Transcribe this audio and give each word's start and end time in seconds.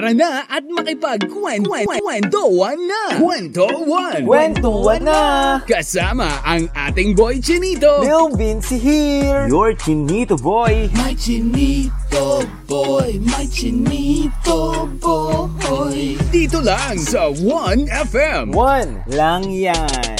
Tara 0.00 0.16
na 0.16 0.48
at 0.48 0.64
makipagkwentuhan 0.64 2.80
na! 2.88 3.20
Kwentuhan! 3.20 4.24
Kwentuhan 4.24 5.04
na! 5.04 5.20
Kasama 5.68 6.40
ang 6.40 6.72
ating 6.72 7.12
boy 7.12 7.36
Chinito! 7.36 8.00
Lil 8.00 8.32
Vinci 8.32 8.80
here! 8.80 9.44
Your 9.44 9.76
Chinito 9.76 10.40
boy! 10.40 10.88
My 10.96 11.12
Chinito 11.12 12.48
boy! 12.64 13.20
My 13.28 13.44
Chinito 13.44 14.88
boy! 15.04 16.16
Dito 16.32 16.64
lang 16.64 16.96
sa 16.96 17.28
1FM! 17.28 18.56
One 18.56 19.04
lang 19.04 19.52
yan! 19.52 20.16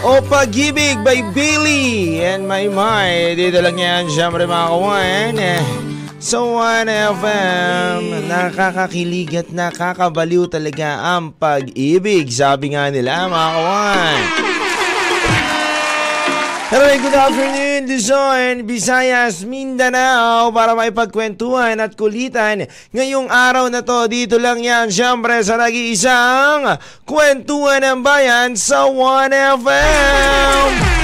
O 0.00 0.24
Pag-ibig 0.24 1.04
by 1.04 1.20
Billy 1.36 2.24
and 2.24 2.48
My 2.48 2.72
My. 2.72 3.36
Dito 3.36 3.60
lang 3.60 3.76
yan, 3.76 4.08
syempre 4.08 4.48
mga 4.48 4.66
kawan. 4.72 5.36
So 6.16 6.56
1FM, 6.56 8.24
nakakakilig 8.24 9.36
at 9.36 9.52
nakakabaliw 9.52 10.48
talaga 10.48 11.12
ang 11.12 11.36
pag-ibig. 11.36 12.32
Sabi 12.32 12.72
nga 12.72 12.88
nila 12.88 13.28
mga 13.28 13.48
kawan. 13.52 14.20
Hello, 16.66 16.88
good 16.98 17.14
afternoon, 17.14 17.82
Luzon, 17.84 18.64
Visayas, 18.64 19.44
Mindanao 19.44 20.48
para 20.56 20.72
maipagkwentuhan 20.72 21.84
at 21.84 21.92
kulitan 22.00 22.64
ngayong 22.96 23.28
araw 23.28 23.68
na 23.68 23.84
to. 23.84 24.08
Dito 24.08 24.40
lang 24.40 24.64
yan, 24.64 24.88
syempre 24.88 25.36
sa 25.44 25.60
nag-iisang 25.60 26.80
kwentuhan 27.04 27.84
ng 27.84 28.00
bayan 28.00 28.56
sa 28.56 28.88
1FM. 28.88 30.95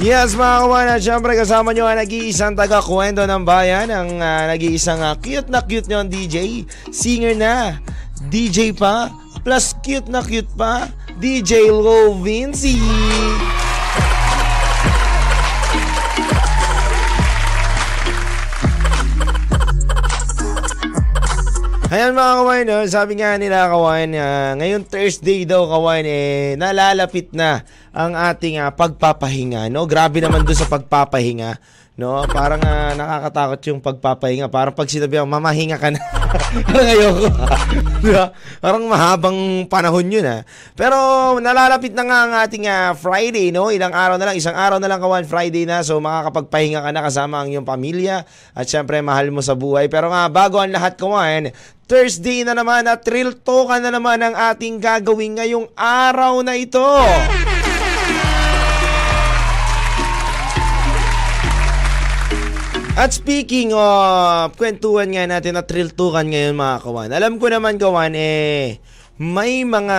Yes 0.00 0.32
mga 0.32 0.64
kawan, 0.64 0.88
at 0.96 1.04
syempre 1.04 1.36
kasama 1.36 1.76
nyo 1.76 1.84
ang 1.84 2.00
nag-iisang 2.00 2.56
taga-kwento 2.56 3.20
ng 3.20 3.44
bayan, 3.44 3.92
ang 3.92 4.16
uh, 4.16 4.48
nag-iisang 4.48 5.04
uh, 5.04 5.12
cute 5.20 5.52
na 5.52 5.60
cute 5.60 5.92
nyo 5.92 6.00
DJ, 6.08 6.64
singer 6.88 7.36
na, 7.36 7.76
DJ 8.32 8.72
pa, 8.72 9.12
plus 9.44 9.76
cute 9.84 10.08
na 10.08 10.24
cute 10.24 10.48
pa, 10.56 10.88
DJ 11.20 11.68
Low 11.68 12.16
Vinci. 12.16 12.80
Ayan 21.90 22.14
mga 22.14 22.38
kawain, 22.38 22.66
no? 22.70 22.86
sabi 22.86 23.18
nga 23.18 23.34
nila 23.34 23.66
kawain, 23.66 24.14
uh, 24.14 24.54
ngayon 24.62 24.86
Thursday 24.86 25.42
daw 25.42 25.66
kawain, 25.66 26.06
eh, 26.06 26.54
nalalapit 26.54 27.34
na 27.34 27.66
ang 27.90 28.14
ating 28.14 28.62
uh, 28.62 28.70
pagpapahinga. 28.70 29.66
No? 29.74 29.90
Grabe 29.90 30.22
naman 30.22 30.46
doon 30.46 30.54
sa 30.54 30.70
pagpapahinga. 30.70 31.58
No, 31.98 32.22
parang 32.30 32.62
uh, 32.62 32.94
nakakatakot 32.94 33.60
yung 33.74 33.82
pagpapahinga. 33.82 34.46
Parang 34.46 34.70
pag 34.70 34.86
sinabi 34.86 35.18
mamahinga 35.18 35.82
ka 35.82 35.90
na. 35.90 35.98
Ayoko. 36.70 37.26
diba? 38.00 38.26
Parang 38.60 38.84
mahabang 38.86 39.66
panahon 39.66 40.06
yun 40.08 40.26
ha. 40.26 40.42
Pero 40.78 40.96
nalalapit 41.38 41.92
na 41.92 42.04
nga 42.06 42.18
ang 42.26 42.32
ating 42.44 42.64
uh, 42.66 42.92
Friday, 42.96 43.52
no? 43.52 43.68
Ilang 43.68 43.92
araw 43.92 44.16
na 44.16 44.30
lang, 44.30 44.36
isang 44.36 44.56
araw 44.56 44.78
na 44.78 44.88
lang 44.88 45.00
kawan 45.02 45.26
Friday 45.26 45.66
na. 45.66 45.82
So 45.82 45.98
makakapagpahinga 45.98 46.80
ka 46.80 46.90
na 46.90 47.02
kasama 47.04 47.42
ang 47.42 47.48
iyong 47.52 47.66
pamilya. 47.66 48.24
At 48.54 48.66
syempre 48.70 49.02
mahal 49.02 49.34
mo 49.34 49.42
sa 49.42 49.58
buhay. 49.58 49.90
Pero 49.90 50.08
nga 50.10 50.30
bago 50.30 50.58
ang 50.58 50.72
lahat 50.72 50.96
kawan, 50.96 51.52
Thursday 51.90 52.46
na 52.46 52.54
naman 52.54 52.86
at 52.86 53.02
thrill 53.02 53.34
talk 53.34 53.74
na 53.82 53.90
naman 53.90 54.22
ang 54.22 54.34
ating 54.54 54.78
gagawin 54.78 55.42
ngayong 55.42 55.66
araw 55.74 56.38
na 56.46 56.54
ito. 56.54 56.86
At 63.00 63.16
speaking 63.16 63.72
of 63.72 64.60
kwentuhan 64.60 65.08
nga 65.16 65.24
natin 65.24 65.56
at 65.56 65.64
thrill 65.64 65.88
tukan 65.88 66.20
ngayon 66.20 66.52
mga 66.52 66.84
kawan. 66.84 67.08
Alam 67.08 67.40
ko 67.40 67.48
naman 67.48 67.80
kawan 67.80 68.12
eh 68.12 68.76
may 69.16 69.64
mga 69.64 69.98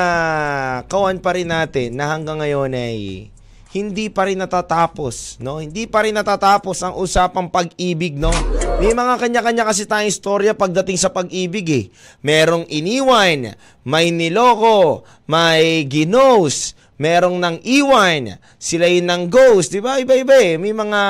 kawan 0.86 1.18
pa 1.18 1.34
rin 1.34 1.50
natin 1.50 1.98
na 1.98 2.14
hanggang 2.14 2.38
ngayon 2.46 2.70
ay 2.78 3.26
hindi 3.74 4.06
pa 4.14 4.30
rin 4.30 4.38
natatapos, 4.38 5.42
no? 5.42 5.58
Hindi 5.58 5.90
pa 5.90 6.06
rin 6.06 6.14
natatapos 6.14 6.78
ang 6.86 6.94
usapang 6.94 7.50
pag-ibig, 7.50 8.22
no? 8.22 8.30
May 8.78 8.94
mga 8.94 9.18
kanya-kanya 9.18 9.66
kasi 9.66 9.90
tayong 9.90 10.06
istorya 10.06 10.54
pagdating 10.54 11.02
sa 11.02 11.10
pag-ibig 11.10 11.66
eh. 11.74 11.86
Merong 12.22 12.70
iniwan, 12.70 13.58
may 13.82 14.14
niloko, 14.14 15.10
may 15.26 15.90
ginos, 15.90 16.78
merong 17.02 17.42
nang 17.42 17.58
iwan, 17.66 18.38
sila 18.62 18.86
yung 18.86 19.10
nang 19.10 19.26
ghost, 19.26 19.74
di 19.74 19.82
ba? 19.82 19.98
Iba-iba 19.98 20.38
eh. 20.38 20.62
May 20.62 20.78
mga 20.78 21.02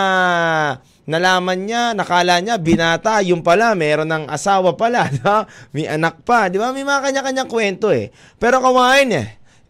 nalaman 1.09 1.65
niya, 1.65 1.97
nakala 1.97 2.37
niya, 2.41 2.61
binata, 2.61 3.21
yung 3.25 3.41
pala, 3.41 3.73
meron 3.73 4.09
ng 4.09 4.25
asawa 4.29 4.77
pala, 4.77 5.09
no? 5.21 5.45
may 5.73 5.89
anak 5.89 6.21
pa, 6.21 6.49
di 6.51 6.61
ba? 6.61 6.73
May 6.75 6.85
mga 6.85 7.09
kanya-kanyang 7.09 7.49
kwento 7.49 7.89
eh. 7.89 8.13
Pero 8.37 8.61
kawain, 8.61 9.13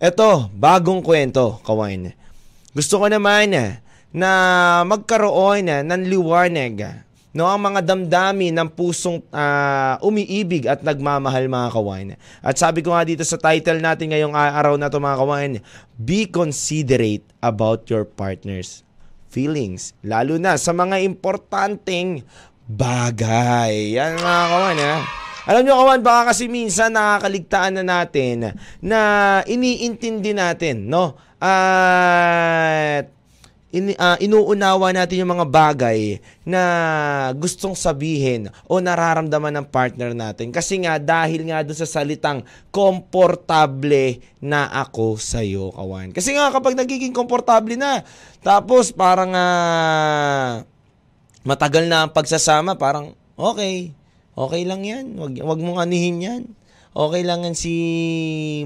eto, 0.01 0.51
bagong 0.51 1.03
kwento, 1.03 1.59
kawain. 1.63 2.11
Gusto 2.71 3.03
ko 3.03 3.07
naman 3.11 3.79
na 4.11 4.31
magkaroon 4.83 5.87
ng 5.87 6.01
liwanag 6.07 7.07
no 7.31 7.47
ang 7.47 7.63
mga 7.63 7.79
damdami 7.87 8.51
ng 8.51 8.67
pusong 8.75 9.23
uh, 9.31 9.95
umiibig 10.03 10.67
at 10.67 10.83
nagmamahal 10.83 11.47
mga 11.47 11.69
kawain. 11.71 12.09
At 12.43 12.59
sabi 12.59 12.83
ko 12.83 12.91
nga 12.91 13.07
dito 13.07 13.23
sa 13.23 13.39
title 13.39 13.79
natin 13.79 14.11
ngayong 14.11 14.35
araw 14.35 14.75
na 14.75 14.91
to 14.91 14.99
mga 14.99 15.19
kawain, 15.19 15.53
be 15.95 16.27
considerate 16.27 17.23
about 17.39 17.87
your 17.87 18.03
partners 18.03 18.83
feelings. 19.31 19.95
Lalo 20.03 20.35
na 20.35 20.59
sa 20.59 20.75
mga 20.75 20.99
importanteng 20.99 22.27
bagay. 22.67 23.95
Yan 23.95 24.19
mga 24.19 24.43
kawan 24.51 24.79
ha. 24.83 24.95
Alam 25.49 25.65
nyo 25.65 25.73
kawan, 25.81 26.05
baka 26.05 26.35
kasi 26.35 26.45
minsan 26.45 26.93
nakakaligtaan 26.93 27.81
na 27.81 27.83
natin 27.87 28.53
na 28.77 28.99
iniintindi 29.49 30.37
natin, 30.37 30.85
no? 30.85 31.17
At 31.41 33.09
in, 33.71 33.95
uh, 33.95 34.19
inuunawa 34.19 34.91
natin 34.91 35.23
yung 35.23 35.33
mga 35.39 35.47
bagay 35.47 36.19
na 36.43 36.61
gustong 37.39 37.73
sabihin 37.73 38.51
o 38.67 38.83
nararamdaman 38.83 39.63
ng 39.63 39.67
partner 39.71 40.11
natin. 40.11 40.51
Kasi 40.51 40.83
nga, 40.83 40.99
dahil 40.99 41.47
nga 41.47 41.63
doon 41.63 41.79
sa 41.79 41.87
salitang 41.87 42.43
komportable 42.69 44.19
na 44.43 44.67
ako 44.67 45.15
sa'yo, 45.15 45.71
kawan. 45.71 46.11
Kasi 46.11 46.35
nga, 46.35 46.51
kapag 46.51 46.75
nagiging 46.75 47.15
komportable 47.15 47.79
na, 47.79 48.03
tapos 48.43 48.91
parang 48.91 49.31
uh, 49.31 50.61
matagal 51.47 51.87
na 51.87 52.05
ang 52.05 52.11
pagsasama, 52.11 52.75
parang 52.75 53.15
okay, 53.39 53.95
okay 54.35 54.61
lang 54.67 54.83
yan. 54.83 55.15
Wag, 55.15 55.39
wag 55.39 55.59
mong 55.63 55.79
anihin 55.79 56.19
yan. 56.19 56.43
Okay 56.91 57.23
lang 57.23 57.47
yan 57.47 57.55
si 57.55 57.73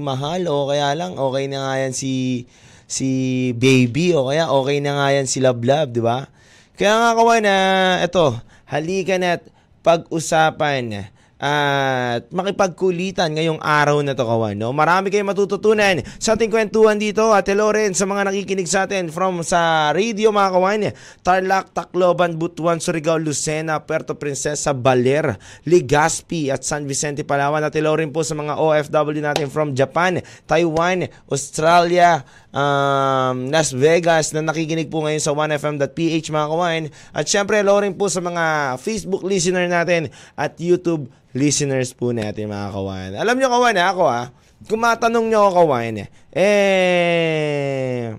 Mahal 0.02 0.50
o 0.50 0.66
kaya 0.66 0.98
lang 0.98 1.14
okay 1.14 1.46
na 1.46 1.62
nga 1.62 1.74
yan 1.78 1.94
si 1.94 2.42
si 2.86 3.50
baby 3.58 4.14
o 4.14 4.30
kaya 4.30 4.50
okay 4.50 4.78
na 4.78 4.94
nga 4.98 5.06
yan 5.14 5.26
si 5.26 5.42
Love 5.42 5.62
Love, 5.62 5.90
di 5.90 6.02
ba? 6.02 6.30
Kaya 6.78 6.94
nga 7.02 7.10
kawan 7.18 7.42
na, 7.42 7.56
ito, 8.02 8.38
halika 8.70 9.18
na 9.18 9.38
at 9.38 9.44
pag-usapan 9.82 11.10
at 11.36 12.32
makipagkulitan 12.32 13.36
ngayong 13.36 13.60
araw 13.60 14.00
na 14.00 14.16
to 14.16 14.24
kawan. 14.24 14.56
No? 14.56 14.72
Marami 14.72 15.12
kayong 15.12 15.28
matututunan 15.28 16.00
sa 16.16 16.32
ating 16.32 16.48
kwentuhan 16.48 16.96
dito 16.96 17.36
at 17.36 17.44
hello 17.44 17.68
rin 17.68 17.92
sa 17.92 18.08
mga 18.08 18.32
nakikinig 18.32 18.64
sa 18.64 18.88
atin 18.88 19.12
from 19.12 19.44
sa 19.44 19.92
radio 19.92 20.32
mga 20.32 20.50
kawan. 20.56 20.80
Tarlac, 21.20 21.76
Tacloban, 21.76 22.40
Butuan, 22.40 22.80
Surigao, 22.80 23.20
Lucena, 23.20 23.84
Puerto 23.84 24.16
Princesa, 24.16 24.72
Baler, 24.72 25.36
Legazpi 25.68 26.48
at 26.48 26.64
San 26.64 26.88
Vicente, 26.88 27.20
Palawan. 27.20 27.60
At 27.60 27.76
hello 27.76 27.92
rin 28.00 28.16
po 28.16 28.24
sa 28.24 28.32
mga 28.32 28.56
OFW 28.56 29.20
natin 29.20 29.52
from 29.52 29.76
Japan, 29.76 30.24
Taiwan, 30.48 31.04
Australia, 31.28 32.24
um, 32.56 33.52
Las 33.52 33.76
Vegas 33.76 34.32
na 34.32 34.40
nakikinig 34.40 34.88
po 34.88 35.04
ngayon 35.04 35.20
sa 35.20 35.36
1fm.ph 35.36 36.32
mga 36.32 36.48
kawan. 36.48 36.82
At 37.12 37.28
syempre 37.28 37.60
hello 37.60 37.76
rin 37.76 37.92
po 37.92 38.08
sa 38.08 38.24
mga 38.24 38.76
Facebook 38.80 39.20
listener 39.20 39.68
natin 39.68 40.08
at 40.32 40.56
YouTube 40.56 41.12
listeners 41.36 41.92
po 41.92 42.10
natin 42.16 42.48
mga 42.48 42.72
kawan. 42.72 43.10
Alam 43.20 43.36
nyo 43.36 43.48
kawan, 43.52 43.76
ako 43.76 44.04
ah, 44.08 44.32
kung 44.64 44.80
matanong 44.80 45.28
nyo 45.28 45.46
ako 45.46 45.52
kawan, 45.62 46.08
eh, 46.32 48.16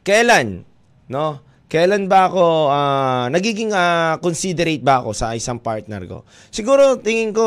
kailan, 0.00 0.64
no? 1.12 1.44
Kailan 1.70 2.10
ba 2.10 2.26
ako 2.26 2.66
uh, 2.66 3.30
nagiging 3.30 3.70
uh, 3.70 4.18
considerate 4.18 4.82
ba 4.82 4.98
ako 4.98 5.14
sa 5.14 5.38
isang 5.38 5.62
partner 5.62 6.02
ko? 6.02 6.26
Siguro 6.50 6.98
tingin 6.98 7.30
ko 7.30 7.46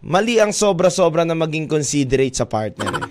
mali 0.00 0.40
ang 0.40 0.56
sobra-sobra 0.56 1.28
na 1.28 1.36
maging 1.36 1.68
considerate 1.68 2.32
sa 2.32 2.48
partner. 2.48 2.88
Eh. 2.96 3.04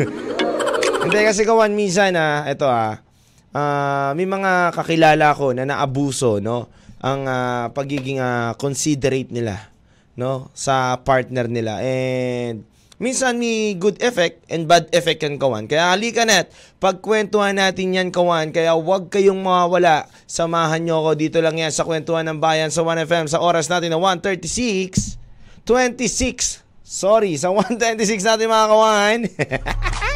Hindi 1.04 1.18
kasi 1.20 1.44
kawan 1.44 1.76
minsan 1.76 2.16
ah, 2.16 2.48
ito 2.48 2.64
ah, 2.64 3.04
uh, 3.52 4.10
may 4.16 4.24
mga 4.24 4.72
kakilala 4.72 5.28
ko 5.36 5.52
na 5.52 5.68
naabuso 5.68 6.40
no 6.40 6.72
ang 7.00 7.28
uh, 7.28 7.68
pagiging 7.72 8.16
uh, 8.16 8.56
considerate 8.56 9.28
nila 9.28 9.69
no 10.20 10.52
sa 10.52 11.00
partner 11.00 11.48
nila 11.48 11.80
and 11.80 12.68
minsan 13.00 13.40
may 13.40 13.72
good 13.80 13.96
effect 14.04 14.44
and 14.52 14.68
bad 14.68 14.84
effect 14.92 15.24
yan 15.24 15.40
kawan. 15.40 15.64
Kaya 15.64 15.96
halika 15.96 16.28
net, 16.28 16.52
pagkwentuhan 16.84 17.56
natin 17.56 17.96
yan 17.96 18.12
kawan. 18.12 18.52
Kaya 18.52 18.76
huwag 18.76 19.08
kayong 19.08 19.40
mawawala. 19.40 20.04
Samahan 20.28 20.84
nyo 20.84 21.00
ako 21.00 21.16
dito 21.16 21.40
lang 21.40 21.56
yan 21.56 21.72
sa 21.72 21.88
kwentuhan 21.88 22.28
ng 22.28 22.38
bayan 22.38 22.68
sa 22.68 22.84
1FM 22.84 23.32
sa 23.32 23.40
oras 23.40 23.72
natin 23.72 23.96
na 23.96 23.98
136, 23.98 25.16
26. 25.64 26.60
Sorry, 26.84 27.40
sa 27.40 27.48
126 27.56 28.20
natin 28.20 28.52
mga 28.52 28.68
kawan. 28.68 29.18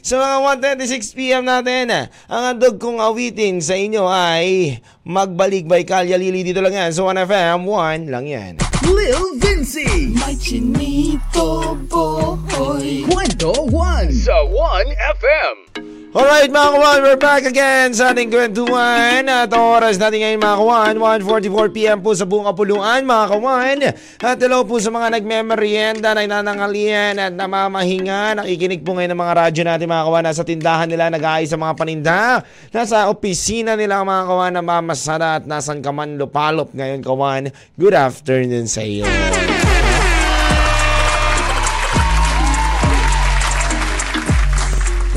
sa 0.00 0.16
mga 0.16 0.36
1.26pm 0.76 1.44
natin, 1.44 2.08
ang 2.28 2.42
andog 2.56 2.80
kong 2.80 3.00
awitin 3.00 3.60
sa 3.60 3.76
inyo 3.76 4.08
ay 4.08 4.80
Magbalik 5.04 5.64
by 5.68 5.82
Kalya 5.84 6.20
Lili 6.20 6.44
dito 6.44 6.60
lang 6.60 6.76
yan. 6.76 6.90
So 6.92 7.08
1FM, 7.08 7.64
1 7.66 8.12
lang 8.12 8.24
yan. 8.28 8.52
Lil 8.84 9.36
Vinci. 9.40 10.12
May 10.16 10.36
chinito 10.36 11.76
boy. 11.88 13.04
Kwento 13.08 13.52
1 13.68 14.12
sa 14.12 14.36
1FM. 14.44 15.89
Alright 16.10 16.50
mga 16.50 16.74
kawan, 16.74 16.98
we're 17.06 17.22
back 17.22 17.46
again 17.46 17.94
sa 17.94 18.10
ating 18.10 18.34
kwentuhan 18.34 19.30
at 19.30 19.46
oras 19.54 19.94
natin 19.94 20.18
ngayon 20.26 20.42
mga 20.42 20.58
kawan, 20.58 20.94
1.44pm 21.22 22.02
po 22.02 22.10
sa 22.18 22.26
buong 22.26 22.50
kapuluan 22.50 23.06
mga 23.06 23.26
kawan. 23.30 23.78
At 24.18 24.42
hello 24.42 24.66
po 24.66 24.82
sa 24.82 24.90
mga 24.90 25.06
nagmemerienda, 25.14 26.10
nagnanangalian 26.10 27.14
at 27.14 27.30
namamahinga, 27.30 28.42
nakikinig 28.42 28.82
po 28.82 28.98
ngayon 28.98 29.14
ng 29.14 29.22
mga 29.22 29.34
radyo 29.38 29.62
natin 29.62 29.86
mga 29.86 30.06
kawan, 30.10 30.24
nasa 30.26 30.42
tindahan 30.42 30.90
nila, 30.90 31.14
nag-aayos 31.14 31.54
sa 31.54 31.58
mga 31.62 31.74
paninda, 31.78 32.42
nasa 32.74 33.06
opisina 33.06 33.78
nila 33.78 34.02
mga 34.02 34.24
kawan, 34.26 34.52
namamasada 34.58 35.38
at 35.38 35.46
nasan 35.46 35.78
ka 35.78 35.94
man 35.94 36.18
lupalop 36.18 36.74
ngayon 36.74 37.06
kawan. 37.06 37.54
Good 37.78 37.94
afternoon 37.94 38.66
sa 38.66 38.82
iyo. 38.82 39.06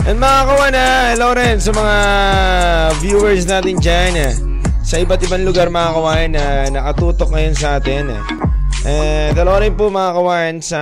And 0.04 0.20
mga 0.20 0.40
kawan, 0.52 0.76
ah, 0.76 1.16
hello 1.16 1.32
rin 1.32 1.64
sa 1.64 1.72
mga 1.72 1.98
viewers 3.00 3.48
natin 3.48 3.80
dyan. 3.80 4.12
ah. 4.20 4.36
Sa 4.84 5.00
iba't 5.00 5.24
ibang 5.24 5.48
lugar 5.48 5.72
mga 5.72 5.96
kawan 5.96 6.30
na 6.36 6.44
nakatutok 6.68 7.32
ngayon 7.32 7.56
sa 7.56 7.80
atin. 7.80 8.12
ah. 8.12 8.24
Eh, 8.84 9.32
dalawa 9.32 9.64
rin 9.64 9.80
po 9.80 9.88
mga 9.88 10.12
kawan 10.12 10.54
sa 10.60 10.82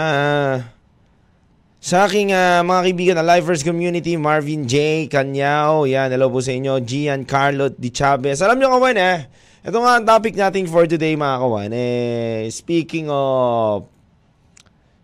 sa 1.78 2.10
aking 2.10 2.34
ah, 2.34 2.66
mga 2.66 2.82
kaibigan 2.82 3.16
na 3.22 3.38
Lifers 3.38 3.62
Community, 3.62 4.18
Marvin 4.18 4.66
J. 4.66 5.06
Canyao. 5.06 5.86
Yan, 5.86 6.10
hello 6.10 6.34
po 6.34 6.42
sa 6.42 6.58
inyo. 6.58 6.82
Gian 6.82 7.22
Carlo 7.22 7.70
Di 7.70 7.94
Chavez. 7.94 8.42
Alam 8.42 8.58
nyo 8.58 8.74
kawan 8.74 8.98
eh, 8.98 9.30
ito 9.62 9.78
nga 9.78 10.02
ang 10.02 10.06
topic 10.10 10.34
natin 10.34 10.66
for 10.66 10.90
today 10.90 11.14
mga 11.14 11.38
kawan. 11.38 11.70
Eh, 11.70 12.50
speaking 12.50 13.06
of 13.06 13.86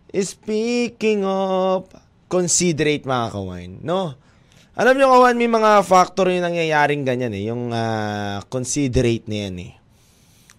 Speaking 0.08 1.22
of 1.22 1.86
considerate 2.28 3.08
mga 3.08 3.32
kawan, 3.32 3.70
no? 3.82 4.14
Alam 4.78 4.94
nyo 4.94 5.10
kawan, 5.10 5.34
may 5.34 5.50
mga 5.50 5.82
factor 5.82 6.30
yung 6.30 6.46
nangyayaring 6.46 7.02
ganyan 7.02 7.34
eh, 7.34 7.50
yung 7.50 7.74
ah, 7.74 8.38
considerate 8.46 9.26
na 9.26 9.48
yan 9.48 9.56
eh. 9.58 9.72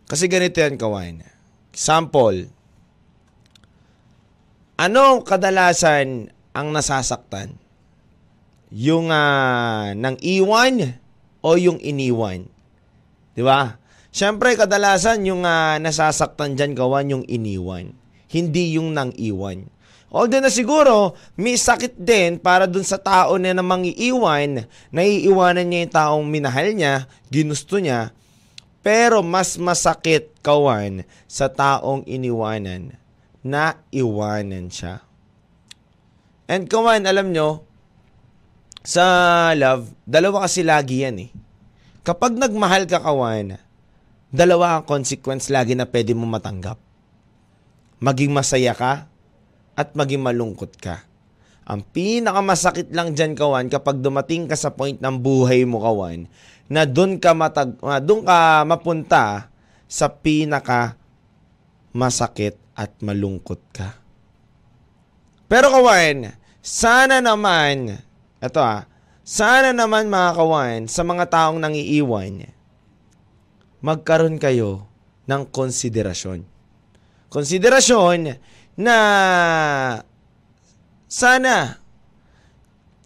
Kasi 0.10 0.27
ganito 0.27 0.60
yan 0.60 0.75
kawan. 0.75 1.24
Example, 1.71 2.51
ano 4.75 5.24
kadalasan 5.24 6.36
ang 6.51 6.68
nasasaktan? 6.75 7.56
Yung 8.75 9.07
ah, 9.07 9.95
nang 9.95 10.19
iwan 10.19 11.00
o 11.39 11.56
yung 11.56 11.80
iniwan? 11.80 12.50
Di 13.38 13.45
ba? 13.45 13.80
Siyempre, 14.12 14.57
kadalasan 14.60 15.24
yung 15.24 15.48
ah, 15.48 15.80
nasasaktan 15.80 16.60
dyan 16.60 16.75
kawan 16.75 17.13
yung 17.13 17.25
iniwan. 17.30 17.95
Hindi 18.27 18.75
yung 18.75 18.92
nang 18.92 19.16
iwan. 19.16 19.71
Although 20.10 20.42
na 20.42 20.50
siguro, 20.50 21.14
may 21.38 21.54
sakit 21.54 21.94
din 22.02 22.42
para 22.42 22.66
dun 22.66 22.82
sa 22.82 22.98
tao 22.98 23.38
na 23.38 23.54
namang 23.54 23.86
iiwan, 23.86 24.66
naiiwanan 24.90 25.70
niya 25.70 25.80
yung 25.86 25.94
taong 25.94 26.26
minahal 26.26 26.74
niya, 26.74 27.06
ginusto 27.30 27.78
niya, 27.78 28.10
pero 28.82 29.22
mas 29.22 29.54
masakit 29.62 30.34
kawan 30.42 31.06
sa 31.30 31.46
taong 31.46 32.10
iniwanan 32.10 32.98
na 33.46 33.78
iwanan 33.94 34.74
siya. 34.74 35.06
And 36.50 36.66
kawan, 36.66 37.06
alam 37.06 37.30
nyo, 37.30 37.70
sa 38.82 39.54
love, 39.54 39.94
dalawa 40.10 40.50
kasi 40.50 40.66
lagi 40.66 41.06
yan 41.06 41.30
eh. 41.30 41.32
Kapag 42.02 42.34
nagmahal 42.34 42.90
ka 42.90 42.98
kawan, 42.98 43.62
dalawa 44.34 44.82
ang 44.82 44.90
consequence 44.90 45.54
lagi 45.54 45.78
na 45.78 45.86
pwede 45.86 46.18
mo 46.18 46.26
matanggap. 46.26 46.82
Maging 48.02 48.34
masaya 48.34 48.74
ka 48.74 49.09
at 49.80 49.96
maging 49.96 50.20
malungkot 50.20 50.76
ka. 50.76 51.08
Ang 51.64 51.88
pinakamasakit 51.88 52.92
lang 52.92 53.16
dyan, 53.16 53.31
kawan, 53.31 53.72
kapag 53.72 54.04
dumating 54.04 54.52
ka 54.52 54.60
sa 54.60 54.76
point 54.76 55.00
ng 55.00 55.16
buhay 55.16 55.64
mo, 55.64 55.80
kawan, 55.80 56.28
na 56.68 56.84
doon 56.84 57.16
ka, 57.16 57.31
matag, 57.31 57.80
uh, 57.80 58.04
doon 58.04 58.28
ka 58.28 58.68
mapunta 58.68 59.48
sa 59.88 60.12
pinaka 60.12 61.00
masakit 61.96 62.60
at 62.76 62.92
malungkot 63.00 63.62
ka. 63.72 63.96
Pero 65.48 65.72
kawan, 65.72 66.36
sana 66.60 67.24
naman, 67.24 68.04
eto 68.44 68.60
ah, 68.60 68.84
sana 69.24 69.72
naman 69.72 70.12
mga 70.12 70.31
kawan, 70.36 70.80
sa 70.92 71.08
mga 71.08 71.26
taong 71.31 71.62
nangiiwan, 71.62 72.50
magkaroon 73.80 74.42
kayo 74.42 74.90
ng 75.30 75.48
konsiderasyon. 75.48 76.44
Konsiderasyon 77.30 78.42
na 78.80 78.96
sana 81.12 81.84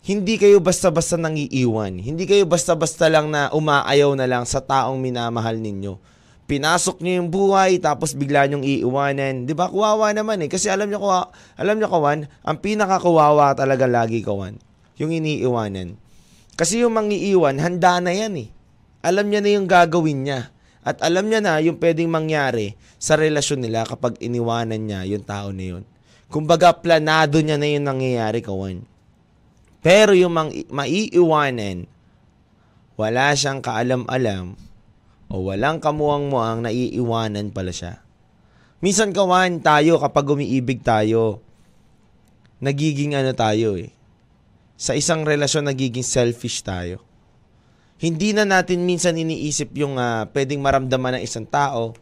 hindi 0.06 0.38
kayo 0.38 0.62
basta-basta 0.62 1.18
nangiiwan. 1.18 1.98
Hindi 1.98 2.30
kayo 2.30 2.46
basta-basta 2.46 3.10
lang 3.10 3.34
na 3.34 3.50
umaayaw 3.50 4.14
na 4.14 4.30
lang 4.30 4.46
sa 4.46 4.62
taong 4.62 5.02
minamahal 5.02 5.58
ninyo. 5.58 5.98
Pinasok 6.44 7.00
niyo 7.00 7.24
yung 7.24 7.32
buhay 7.32 7.80
tapos 7.80 8.14
bigla 8.14 8.46
niyong 8.46 8.68
iiwanan. 8.68 9.48
'Di 9.48 9.56
ba? 9.56 9.72
Kuwawa 9.72 10.12
naman 10.12 10.44
eh. 10.44 10.52
Kasi 10.52 10.68
alam 10.70 10.92
niyo 10.92 11.00
kuwa, 11.02 11.32
alam 11.58 11.80
niyo 11.80 11.88
kawan, 11.90 12.28
ang 12.44 12.58
pinakakuwawa 12.60 13.56
talaga 13.56 13.88
lagi 13.88 14.20
kawan, 14.22 14.60
yung 15.00 15.10
iniiwanan. 15.10 15.96
Kasi 16.54 16.86
yung 16.86 16.94
mangiiwan, 16.94 17.58
handa 17.58 17.98
na 17.98 18.14
yan 18.14 18.46
eh. 18.46 18.50
Alam 19.02 19.32
niya 19.32 19.42
na 19.42 19.50
yung 19.56 19.66
gagawin 19.66 20.20
niya. 20.28 20.53
At 20.84 21.00
alam 21.00 21.32
niya 21.32 21.40
na 21.40 21.64
yung 21.64 21.80
pwedeng 21.80 22.12
mangyari 22.12 22.76
sa 23.00 23.16
relasyon 23.16 23.64
nila 23.64 23.88
kapag 23.88 24.20
iniwanan 24.20 24.84
niya 24.84 25.08
yung 25.08 25.24
tao 25.24 25.56
na 25.56 25.64
yun. 25.64 25.84
Kumbaga, 26.28 26.76
planado 26.76 27.40
niya 27.40 27.56
na 27.56 27.68
yung 27.72 27.88
nangyayari, 27.88 28.44
kawan. 28.44 28.84
Pero 29.80 30.12
yung 30.12 30.36
mang, 30.36 30.52
maiiwanan, 30.52 31.88
wala 33.00 33.32
siyang 33.32 33.64
kaalam-alam 33.64 34.60
o 35.32 35.34
walang 35.48 35.80
kamuang-muang 35.80 36.68
naiiwanan 36.68 37.56
pala 37.56 37.72
siya. 37.72 38.04
Minsan 38.84 39.16
kawan, 39.16 39.64
tayo 39.64 40.04
kapag 40.04 40.28
umiibig 40.36 40.84
tayo, 40.84 41.40
nagiging 42.60 43.16
ano 43.16 43.32
tayo 43.32 43.80
eh. 43.80 43.92
Sa 44.76 45.00
isang 45.00 45.24
relasyon, 45.24 45.72
nagiging 45.72 46.04
selfish 46.04 46.60
tayo 46.60 47.13
hindi 48.04 48.36
na 48.36 48.44
natin 48.44 48.84
minsan 48.84 49.16
iniisip 49.16 49.72
yung 49.80 49.96
uh, 49.96 50.28
pwedeng 50.36 50.60
maramdaman 50.60 51.16
ng 51.16 51.24
isang 51.24 51.48
tao 51.48 51.96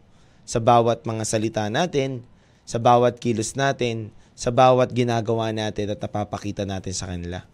sa 0.49 0.57
bawat 0.57 1.05
mga 1.05 1.23
salita 1.29 1.69
natin, 1.69 2.25
sa 2.65 2.81
bawat 2.81 3.21
kilos 3.21 3.53
natin, 3.53 4.09
sa 4.33 4.49
bawat 4.49 4.89
ginagawa 4.97 5.53
natin 5.53 5.93
at 5.93 6.01
napapakita 6.01 6.65
natin 6.65 6.97
sa 6.97 7.05
kanila. 7.05 7.45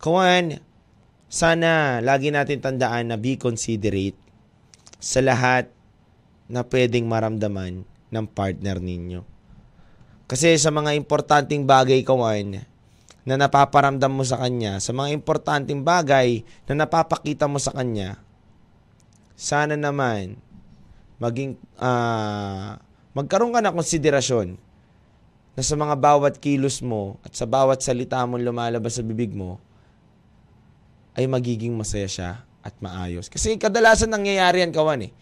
Kawan, 0.00 0.64
sana 1.28 2.00
lagi 2.00 2.32
natin 2.32 2.64
tandaan 2.64 3.12
na 3.12 3.20
be 3.20 3.36
considerate 3.36 4.16
sa 4.96 5.20
lahat 5.20 5.68
na 6.48 6.64
pwedeng 6.64 7.04
maramdaman 7.04 7.84
ng 7.84 8.26
partner 8.32 8.80
ninyo. 8.80 9.20
Kasi 10.24 10.56
sa 10.56 10.72
mga 10.72 10.96
importanteng 10.96 11.68
bagay, 11.68 12.00
kawan, 12.00 12.64
na 13.28 13.36
napaparamdam 13.36 14.08
mo 14.08 14.24
sa 14.24 14.40
kanya, 14.40 14.80
sa 14.80 14.96
mga 14.96 15.12
importanteng 15.12 15.84
bagay 15.84 16.48
na 16.64 16.88
napapakita 16.88 17.44
mo 17.44 17.60
sa 17.60 17.76
kanya, 17.76 18.16
sana 19.36 19.76
naman 19.76 20.40
maging 21.20 21.60
uh, 21.76 22.80
magkaroon 23.12 23.52
ka 23.52 23.60
ng 23.60 23.76
konsiderasyon 23.76 24.56
na 25.52 25.60
sa 25.60 25.76
mga 25.76 26.00
bawat 26.00 26.40
kilos 26.40 26.80
mo 26.80 27.20
at 27.20 27.36
sa 27.36 27.44
bawat 27.44 27.84
salita 27.84 28.24
mong 28.24 28.40
lumalabas 28.40 28.96
sa 28.96 29.04
bibig 29.04 29.36
mo 29.36 29.60
ay 31.12 31.28
magiging 31.28 31.76
masaya 31.76 32.08
siya 32.08 32.30
at 32.64 32.72
maayos. 32.80 33.28
Kasi 33.28 33.60
kadalasan 33.60 34.08
nangyayari 34.08 34.64
yan, 34.64 34.72
kawan 34.72 35.04
eh. 35.04 35.12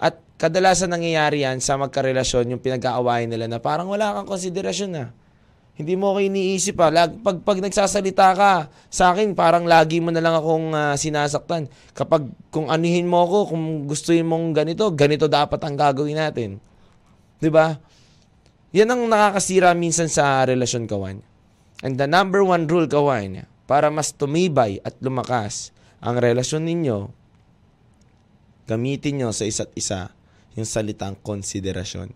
At 0.00 0.22
kadalasan 0.40 0.88
nangyayari 0.88 1.44
yan 1.44 1.60
sa 1.60 1.76
magkarelasyon, 1.76 2.48
yung 2.54 2.62
pinag-aawayan 2.62 3.28
nila 3.28 3.44
na 3.50 3.58
parang 3.60 3.92
wala 3.92 4.14
kang 4.16 4.30
konsiderasyon 4.30 4.90
na. 4.94 5.04
Hindi 5.82 5.98
mo 5.98 6.14
ako 6.14 6.18
iniisip 6.22 6.78
pa. 6.78 6.94
Lag, 6.94 7.10
pag, 7.26 7.42
pag 7.42 7.58
nagsasalita 7.58 8.38
ka 8.38 8.52
sa 8.86 9.10
akin, 9.10 9.34
parang 9.34 9.66
lagi 9.66 9.98
mo 9.98 10.14
na 10.14 10.22
lang 10.22 10.38
akong 10.38 10.70
uh, 10.70 10.94
sinasaktan. 10.94 11.66
Kapag 11.90 12.30
kung 12.54 12.70
anuhin 12.70 13.10
mo 13.10 13.26
ako, 13.26 13.50
kung 13.50 13.90
gustuin 13.90 14.22
mong 14.22 14.54
ganito, 14.54 14.86
ganito 14.94 15.26
dapat 15.26 15.58
ang 15.66 15.74
gagawin 15.74 16.22
natin. 16.22 16.62
'Di 17.42 17.50
ba? 17.50 17.74
Yan 18.70 18.94
ang 18.94 19.10
nakakasira 19.10 19.74
minsan 19.74 20.06
sa 20.06 20.46
relasyon, 20.46 20.86
kawan. 20.86 21.18
And 21.82 21.98
the 21.98 22.06
number 22.06 22.46
one 22.46 22.70
rule, 22.70 22.86
kawan, 22.86 23.42
para 23.66 23.90
mas 23.90 24.14
tumibay 24.14 24.78
at 24.86 24.94
lumakas 25.02 25.74
ang 25.98 26.22
relasyon 26.22 26.62
ninyo, 26.62 27.10
gamitin 28.70 29.18
nyo 29.18 29.28
sa 29.34 29.44
isa't 29.44 29.74
isa 29.74 30.14
yung 30.54 30.64
salitang 30.64 31.18
konsiderasyon. 31.20 32.14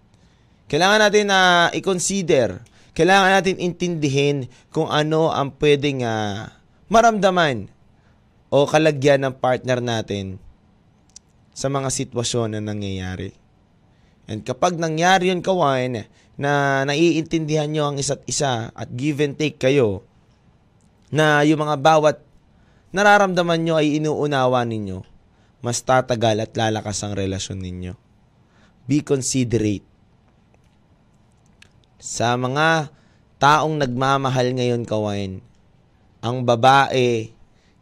Kailangan 0.70 1.00
natin 1.02 1.26
na 1.28 1.70
i-consider, 1.74 2.62
kailangan 2.96 3.36
natin 3.36 3.60
intindihin 3.60 4.48
kung 4.72 4.88
ano 4.88 5.28
ang 5.28 5.52
pwedeng 5.60 6.00
uh, 6.00 6.48
maramdaman 6.88 7.68
o 8.48 8.64
kalagyan 8.64 9.28
ng 9.28 9.34
partner 9.36 9.84
natin 9.84 10.40
sa 11.52 11.68
mga 11.68 11.92
sitwasyon 11.92 12.56
na 12.56 12.60
nangyayari. 12.64 13.36
And 14.26 14.42
kapag 14.42 14.80
nangyari 14.80 15.28
yun, 15.28 15.44
kawan, 15.44 16.08
na 16.36 16.82
naiintindihan 16.88 17.68
nyo 17.70 17.84
ang 17.92 17.96
isa't 17.96 18.24
isa 18.28 18.72
at 18.72 18.88
give 18.92 19.20
and 19.20 19.36
take 19.36 19.60
kayo, 19.60 20.02
na 21.12 21.46
yung 21.46 21.62
mga 21.62 21.76
bawat 21.78 22.16
nararamdaman 22.90 23.60
nyo 23.60 23.74
ay 23.76 24.00
inuunawa 24.00 24.64
ninyo, 24.64 25.04
mas 25.60 25.84
tatagal 25.84 26.42
at 26.42 26.52
lalakas 26.56 27.00
ang 27.04 27.12
relasyon 27.12 27.60
ninyo. 27.60 27.94
Be 28.88 29.04
considerate. 29.04 29.95
Sa 31.96 32.36
mga 32.36 32.92
taong 33.40 33.80
nagmamahal 33.80 34.52
ngayon, 34.52 34.84
kawain, 34.84 35.40
ang 36.20 36.44
babae, 36.44 37.32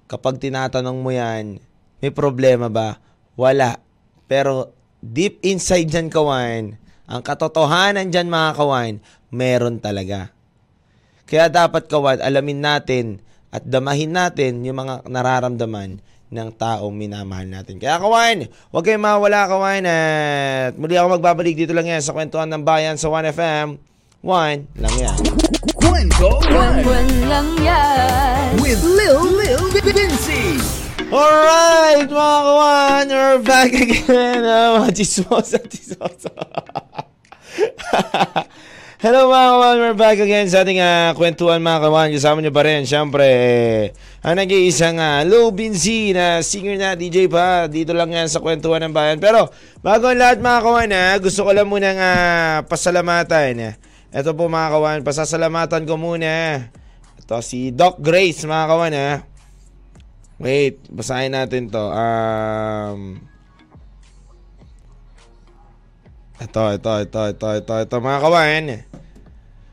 kapag 0.07 0.39
tinatanong 0.39 0.99
mo 1.03 1.11
yan, 1.11 1.59
may 1.99 2.15
problema 2.15 2.71
ba? 2.71 3.03
Wala. 3.35 3.83
Pero 4.31 4.71
deep 5.03 5.43
inside 5.43 5.91
dyan, 5.91 6.15
kawan, 6.15 6.79
ang 7.11 7.23
katotohanan 7.27 8.15
dyan, 8.15 8.31
mga 8.31 8.51
kawan, 8.55 8.95
meron 9.35 9.83
talaga. 9.83 10.31
Kaya 11.27 11.51
dapat, 11.51 11.91
kawan, 11.91 12.23
alamin 12.23 12.61
natin 12.63 13.05
at 13.51 13.67
damahin 13.67 14.15
natin 14.15 14.63
yung 14.63 14.79
mga 14.79 15.11
nararamdaman 15.11 15.99
ng 16.31 16.49
taong 16.55 16.95
minamahal 16.95 17.47
natin. 17.47 17.79
Kaya 17.83 17.99
kawan, 17.99 18.51
huwag 18.71 18.85
kayong 18.87 19.03
mawala 19.03 19.47
kawan 19.47 19.85
at 19.87 20.73
muli 20.75 20.99
ako 20.99 21.19
magbabalik 21.19 21.55
dito 21.55 21.71
lang 21.71 21.87
yan 21.87 22.03
sa 22.03 22.15
kwentuhan 22.15 22.51
ng 22.51 22.63
bayan 22.67 22.99
sa 22.99 23.11
1FM. 23.11 23.94
1 24.25 24.81
lang 24.81 24.97
yan. 24.97 25.21
Kwento 25.77 26.41
One, 26.49 26.81
1 26.81 26.89
one 26.89 27.13
lang 27.29 27.45
yan. 27.61 28.57
with 28.57 28.81
Lil 28.81 29.21
Lil 29.21 29.69
Vinci. 29.69 30.57
Alright, 31.13 32.09
mga 32.09 32.39
kawan, 32.49 33.05
we're 33.13 33.45
back 33.45 33.77
again. 33.77 34.41
Uh, 34.41 34.81
mga 34.81 34.97
chismosa, 34.97 35.61
chismosa. 35.69 36.33
Hello 39.05 39.29
mga 39.29 39.49
kawan, 39.53 39.77
we're 39.85 39.93
back 39.93 40.17
again 40.17 40.49
sa 40.49 40.65
ating 40.65 40.81
uh, 40.81 41.13
kwentuhan 41.13 41.61
mga 41.61 41.85
kawan. 41.85 42.09
Kasama 42.09 42.41
nyo 42.41 42.49
pa 42.49 42.65
rin, 42.65 42.89
syempre, 42.89 43.29
eh, 43.29 43.93
ang 44.25 44.41
nag-iisang 44.41 44.97
uh, 44.97 45.21
Lou 45.29 45.53
Binzi 45.53 46.17
na 46.17 46.41
singer 46.41 46.81
na 46.81 46.97
DJ 46.97 47.29
pa. 47.29 47.69
Dito 47.69 47.93
lang 47.93 48.09
yan 48.09 48.33
sa 48.33 48.41
kwentuhan 48.41 48.89
ng 48.89 48.97
bayan. 48.97 49.21
Pero, 49.21 49.53
bago 49.85 50.09
ang 50.09 50.17
lahat 50.17 50.41
mga 50.41 50.61
kawan, 50.65 50.91
uh, 50.97 51.21
gusto 51.21 51.45
ko 51.45 51.53
lang 51.53 51.69
munang 51.69 52.01
uh, 52.01 52.65
pasalamatan. 52.65 53.77
Ito 54.15 54.31
po 54.31 54.47
mga 54.47 54.71
kawan, 54.79 55.01
pasasalamatan 55.03 55.91
ko 55.91 55.99
muna. 55.99 56.71
Ito 57.19 57.43
si 57.43 57.75
Doc 57.75 57.99
Grace 57.99 58.47
mga 58.47 58.67
kawan. 58.71 58.95
Uh. 58.95 59.19
Wait, 60.39 60.79
basahin 60.87 61.35
natin 61.35 61.67
to. 61.67 61.83
Um, 61.83 63.19
ito, 66.39 66.63
ito, 66.79 66.93
ito, 67.03 67.21
ito, 67.27 67.49
ito, 67.59 67.75
ito, 67.75 67.97
mga 67.99 68.23
kawan. 68.23 68.65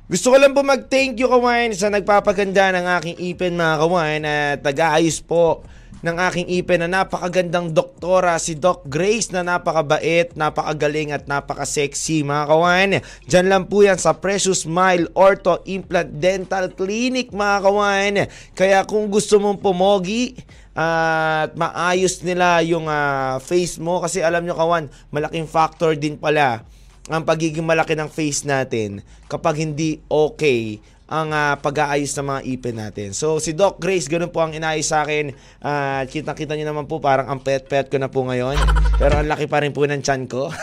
Gusto 0.10 0.34
ko 0.34 0.38
lang 0.42 0.58
po 0.58 0.66
mag-thank 0.66 1.22
you, 1.22 1.30
kawan, 1.30 1.78
sa 1.78 1.94
nagpapaganda 1.94 2.74
ng 2.74 2.86
aking 2.98 3.18
ipin, 3.22 3.54
mga 3.54 3.78
kawan, 3.78 4.22
at 4.26 4.60
nag-aayos 4.66 5.22
po 5.22 5.62
ng 6.02 6.18
aking 6.18 6.48
ipin 6.50 6.82
na 6.82 6.90
napakagandang 6.90 7.74
doktora, 7.74 8.38
si 8.42 8.58
Doc 8.58 8.86
Grace, 8.90 9.30
na 9.30 9.46
napakabait, 9.46 10.34
napakagaling 10.34 11.14
at 11.14 11.30
napaka-sexy, 11.30 12.26
mga 12.26 12.44
kawan. 12.50 12.90
Diyan 13.30 13.48
lang 13.48 13.64
po 13.70 13.86
yan 13.86 14.02
sa 14.02 14.18
Precious 14.18 14.66
Smile 14.66 15.10
Ortho 15.14 15.62
Implant 15.70 16.10
Dental 16.18 16.74
Clinic, 16.74 17.30
mga 17.30 17.58
kawan. 17.62 18.14
Kaya 18.58 18.84
kung 18.90 19.14
gusto 19.14 19.38
mong 19.38 19.62
pumogi, 19.62 20.38
at 20.72 21.52
maayos 21.60 22.24
nila 22.24 22.64
yung 22.64 22.88
uh, 22.88 23.36
face 23.44 23.76
mo 23.76 24.00
kasi 24.00 24.24
alam 24.24 24.48
nyo 24.48 24.56
kawan, 24.56 24.88
malaking 25.12 25.44
factor 25.44 26.00
din 26.00 26.16
pala 26.16 26.64
ang 27.12 27.28
pagiging 27.28 27.66
malaki 27.66 27.98
ng 27.98 28.08
face 28.08 28.48
natin 28.48 29.04
kapag 29.26 29.60
hindi 29.60 30.00
okay 30.08 30.80
ang 31.12 31.36
uh, 31.36 31.60
pag-aayos 31.60 32.16
ng 32.16 32.24
mga 32.24 32.42
ipin 32.56 32.76
natin. 32.80 33.10
So, 33.12 33.44
si 33.44 33.52
Doc 33.52 33.84
Grace, 33.84 34.08
ganun 34.08 34.32
po 34.32 34.40
ang 34.40 34.56
inayos 34.56 34.88
sa 34.88 35.04
akin. 35.04 35.36
Uh, 35.60 36.08
kita-kita 36.08 36.56
nyo 36.56 36.72
naman 36.72 36.88
po, 36.88 37.04
parang 37.04 37.28
ang 37.28 37.44
pet-pet 37.44 37.92
ko 37.92 38.00
na 38.00 38.08
po 38.08 38.24
ngayon. 38.24 38.56
Pero 38.96 39.20
ang 39.20 39.28
laki 39.28 39.52
pa 39.52 39.60
rin 39.60 39.76
po 39.76 39.84
ng 39.84 40.00
chan 40.00 40.24
ko. 40.32 40.48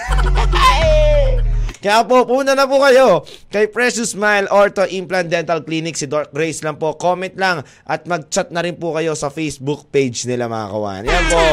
Kaya 1.78 2.02
po, 2.02 2.26
pumunta 2.26 2.58
na 2.58 2.66
po 2.66 2.82
kayo 2.82 3.22
kay 3.54 3.70
Precious 3.70 4.16
Smile 4.18 4.50
Ortho 4.50 4.82
Implant 4.88 5.30
Dental 5.30 5.62
Clinic. 5.62 5.94
Si 5.94 6.10
Doc 6.10 6.34
Grace 6.34 6.64
lang 6.66 6.74
po. 6.74 6.98
Comment 6.98 7.30
lang 7.38 7.62
at 7.86 8.02
mag-chat 8.08 8.50
na 8.50 8.66
rin 8.66 8.74
po 8.74 8.96
kayo 8.98 9.14
sa 9.14 9.30
Facebook 9.30 9.86
page 9.94 10.26
nila 10.26 10.50
mga 10.50 10.66
kawan. 10.74 11.02
Yan 11.06 11.24
po. 11.30 11.44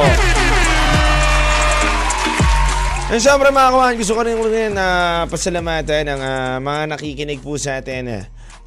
And 3.06 3.22
syempre 3.22 3.54
mga 3.54 3.70
kawan, 3.70 3.94
gusto 4.02 4.18
ko 4.18 4.22
rin 4.26 4.74
na 4.74 4.88
uh, 4.88 5.20
pasalamatan 5.30 6.10
ng 6.10 6.22
uh, 6.26 6.58
mga 6.58 6.82
nakikinig 6.98 7.46
po 7.46 7.54
sa 7.62 7.78
atin 7.78 8.10
uh, 8.10 8.26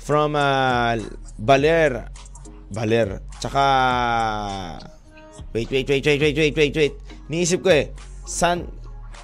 from 0.09 0.33
uh, 0.33 0.97
Baler. 1.37 2.09
Baler. 2.73 3.21
Tsaka... 3.37 3.65
Wait, 5.53 5.69
wait, 5.69 5.85
wait, 5.85 6.01
wait, 6.01 6.21
wait, 6.21 6.37
wait, 6.37 6.57
wait, 6.57 6.75
wait. 6.81 6.95
Niisip 7.29 7.61
ko 7.61 7.69
eh. 7.69 7.93
San, 8.25 8.65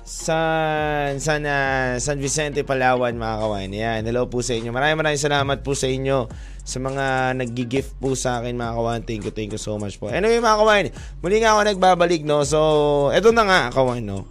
San, 0.05 1.17
San, 1.17 1.49
uh, 1.49 1.97
San 1.97 2.21
Vicente, 2.21 2.69
Palawan, 2.69 3.17
mga 3.17 3.37
kawan. 3.41 3.69
Yan, 3.73 4.01
hello 4.05 4.29
po 4.29 4.45
sa 4.45 4.53
inyo. 4.53 4.77
Maraming 4.77 5.01
maraming 5.01 5.25
salamat 5.25 5.65
po 5.65 5.73
sa 5.73 5.89
inyo 5.89 6.29
sa 6.65 6.77
mga 6.81 7.33
nag-gift 7.41 7.97
po 7.97 8.13
sa 8.13 8.45
akin, 8.45 8.53
mga 8.53 8.73
kawan. 8.77 9.01
Thank 9.09 9.25
you, 9.25 9.33
thank 9.33 9.53
you 9.57 9.61
so 9.61 9.81
much 9.81 9.97
po. 9.97 10.13
Anyway, 10.13 10.37
mga 10.37 10.61
kawan, 10.61 10.85
muli 11.25 11.37
nga 11.41 11.57
ako 11.57 11.61
nagbabalik, 11.65 12.23
no? 12.29 12.45
So, 12.45 13.09
eto 13.13 13.33
na 13.33 13.45
nga, 13.49 13.61
kawan, 13.73 14.05
no? 14.05 14.29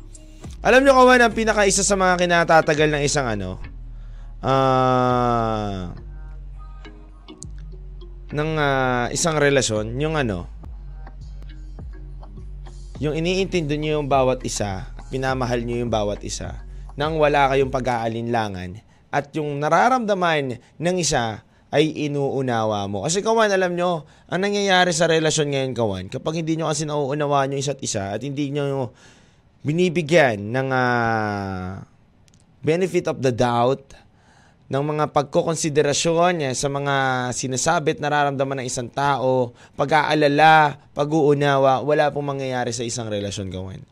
Alam 0.61 0.85
nyo, 0.85 0.93
kawan, 1.01 1.21
ang 1.25 1.33
pinaka-isa 1.33 1.81
sa 1.81 1.97
mga 1.97 2.21
kinatatagal 2.21 2.89
ng 2.93 3.01
isang, 3.05 3.25
ano, 3.25 3.57
ah, 4.45 5.89
uh, 5.89 6.02
ng 8.33 8.51
uh, 8.57 9.05
isang 9.13 9.37
relasyon, 9.37 9.93
yung 10.01 10.17
ano, 10.17 10.49
yung 12.97 13.13
iniintindi 13.13 13.77
nyo 13.77 14.01
yung 14.01 14.09
bawat 14.09 14.41
isa, 14.41 14.89
pinamahal 15.13 15.61
nyo 15.61 15.85
yung 15.85 15.93
bawat 15.93 16.25
isa, 16.25 16.65
nang 16.97 17.21
wala 17.21 17.53
kayong 17.53 17.69
pag-aalinlangan, 17.69 18.81
at 19.13 19.29
yung 19.37 19.61
nararamdaman 19.61 20.57
ng 20.57 20.95
isa 20.97 21.45
ay 21.69 22.09
inuunawa 22.09 22.89
mo. 22.89 23.05
Kasi 23.05 23.21
kawan, 23.21 23.53
alam 23.53 23.77
nyo, 23.77 24.09
ang 24.25 24.41
nangyayari 24.41 24.89
sa 24.89 25.05
relasyon 25.05 25.53
ngayon, 25.53 25.71
kawan, 25.77 26.05
kapag 26.09 26.41
hindi 26.41 26.57
nyo 26.57 26.73
kasi 26.73 26.89
nauunawaan 26.89 27.53
nyo 27.53 27.61
isa't 27.61 27.81
isa 27.85 28.17
at 28.17 28.21
hindi 28.25 28.49
nyo 28.49 28.93
binibigyan 29.61 30.53
ng 30.53 30.69
uh, 30.73 31.81
benefit 32.65 33.05
of 33.09 33.21
the 33.21 33.29
doubt, 33.29 33.93
ng 34.71 34.83
mga 34.83 35.11
pagkokonsiderasyon 35.11 36.55
sa 36.55 36.67
mga 36.71 36.95
sinasabi 37.35 37.97
at 37.97 37.99
nararamdaman 37.99 38.63
ng 38.63 38.67
isang 38.67 38.87
tao, 38.87 39.51
pag-aalala, 39.75 40.79
pag-uunawa, 40.95 41.83
wala 41.83 42.09
pong 42.15 42.37
mangyayari 42.37 42.71
sa 42.71 42.87
isang 42.87 43.11
relasyon 43.11 43.51
gawin. 43.51 43.83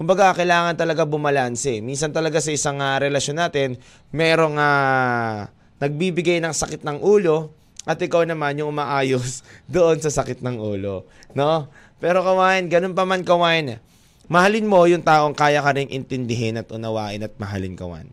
Kumbaga, 0.00 0.32
kailangan 0.32 0.80
talaga 0.80 1.04
bumalanse. 1.04 1.84
Minsan 1.84 2.08
talaga 2.08 2.40
sa 2.40 2.48
isang 2.48 2.80
uh, 2.80 2.96
relasyon 2.96 3.36
natin, 3.36 3.76
merong 4.08 4.56
uh, 4.56 5.44
nagbibigay 5.76 6.40
ng 6.40 6.56
sakit 6.56 6.88
ng 6.88 7.04
ulo 7.04 7.52
at 7.84 8.00
ikaw 8.00 8.24
naman 8.24 8.56
yung 8.56 8.72
umaayos 8.72 9.44
doon 9.68 10.00
sa 10.00 10.08
sakit 10.08 10.40
ng 10.40 10.56
ulo. 10.56 11.04
No? 11.36 11.68
Pero 12.00 12.24
kawain, 12.24 12.70
ganun 12.72 12.96
pa 12.96 13.04
man 13.04 13.20
kawain, 13.26 13.76
mahalin 14.30 14.64
mo 14.64 14.88
yung 14.88 15.04
taong 15.04 15.36
kaya 15.36 15.60
ka 15.60 15.76
ring 15.76 15.92
intindihin 15.92 16.56
at 16.56 16.72
unawain 16.72 17.20
at 17.20 17.36
mahalin 17.36 17.76
kawan. 17.76 18.08